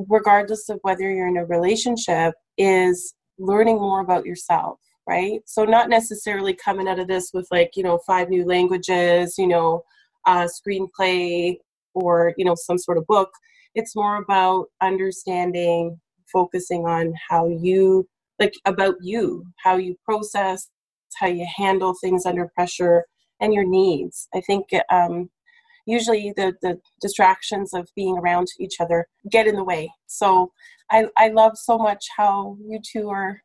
regardless 0.08 0.70
of 0.70 0.80
whether 0.84 1.10
you're 1.12 1.28
in 1.28 1.38
a 1.38 1.45
relationship, 1.45 2.36
is 2.58 3.16
learning 3.42 3.76
more 3.76 4.02
about 4.02 4.26
yourself 4.26 4.80
right 5.08 5.42
so 5.46 5.66
not 5.66 5.89
necessarily 5.89 6.54
coming 6.54 6.88
out 6.88 7.00
of 7.00 7.08
this 7.08 7.32
with 7.34 7.48
like 7.52 7.72
you 7.76 7.84
know 7.84 8.00
five 8.06 8.30
new 8.30 8.46
languages 8.46 9.36
you 9.38 9.48
know 9.48 9.84
a 10.28 10.48
screenplay 10.48 11.58
or 11.94 12.34
you 12.38 12.46
know 12.46 12.56
some 12.56 12.78
sort 12.78 12.98
of 12.98 13.08
book 13.08 13.32
it's 13.74 13.96
more 13.96 14.18
about 14.18 14.68
understanding 14.82 16.00
focusing 16.32 16.86
on 16.86 17.14
how 17.30 17.48
you 17.48 18.08
like 18.42 18.54
about 18.66 18.96
you, 19.02 19.46
how 19.64 19.78
you 19.78 19.96
process, 20.04 20.70
how 21.18 21.28
you 21.28 21.48
handle 21.56 21.94
things 22.02 22.26
under 22.26 22.50
pressure, 22.56 23.06
and 23.39 23.54
your 23.54 23.66
needs. 23.66 24.28
I 24.34 24.42
think 24.42 24.66
um, 24.92 25.30
usually 25.86 26.34
the, 26.36 26.54
the 26.62 26.80
distractions 27.02 27.74
of 27.74 27.90
being 27.96 28.18
around 28.18 28.48
each 28.60 28.76
other 28.80 29.08
get 29.30 29.48
in 29.48 29.56
the 29.56 29.64
way. 29.64 29.92
So 30.08 30.52
I, 30.90 31.08
I 31.18 31.30
love 31.30 31.58
so 31.58 31.78
much 31.78 32.06
how 32.18 32.58
you 32.68 32.80
two 32.82 33.10
are 33.10 33.42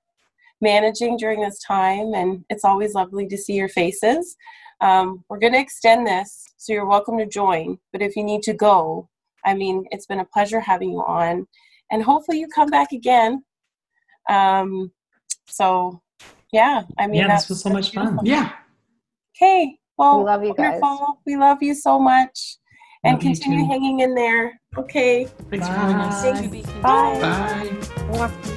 managing 0.61 1.17
during 1.17 1.41
this 1.41 1.61
time, 1.61 2.15
and 2.15 2.45
it's 2.49 2.65
always 2.65 2.95
lovely 2.95 3.27
to 3.29 3.37
see 3.37 3.55
your 3.55 3.69
faces. 3.69 4.37
Um, 4.81 5.25
we're 5.29 5.39
going 5.39 5.53
to 5.53 5.61
extend 5.61 6.07
this, 6.07 6.45
so 6.57 6.73
you're 6.73 6.87
welcome 6.87 7.19
to 7.19 7.27
join. 7.27 7.79
But 7.93 8.03
if 8.03 8.17
you 8.17 8.25
need 8.25 8.43
to 8.43 8.55
go, 8.55 9.09
I 9.45 9.55
mean, 9.55 9.85
it's 9.91 10.07
been 10.07 10.21
a 10.21 10.25
pleasure 10.25 10.61
having 10.61 10.91
you 10.91 11.01
on, 11.01 11.47
and 11.91 12.03
hopefully 12.03 12.41
you 12.41 12.49
come 12.49 12.69
back 12.69 12.93
again. 12.93 13.45
Um, 14.29 14.91
so, 15.47 16.03
yeah, 16.53 16.83
I 16.99 17.07
mean, 17.07 17.21
yeah, 17.21 17.37
this 17.37 17.49
was 17.49 17.61
so 17.61 17.71
much 17.71 17.93
fun. 17.93 18.19
Yeah. 18.25 18.53
Okay, 19.37 19.79
well, 19.97 20.19
We 20.19 20.25
love 20.25 20.45
you 20.45 20.55
guys. 20.55 20.81
wonderful. 20.81 21.21
We 21.27 21.37
love 21.37 21.63
you 21.63 21.75
so 21.75 21.99
much, 21.99 22.59
and 23.05 23.15
Love 23.15 23.23
you 23.25 23.31
continue 23.31 23.67
hanging 23.67 24.01
in 24.01 24.15
there. 24.15 24.61
Okay, 24.77 25.25
Thanks 25.51 25.67
for 25.67 25.73
having 25.73 25.97
us. 25.97 26.23
Bye. 26.23 26.33
thank 26.33 26.55
you. 26.55 26.81
Bye. 26.83 27.79
Mwah. 28.11 28.53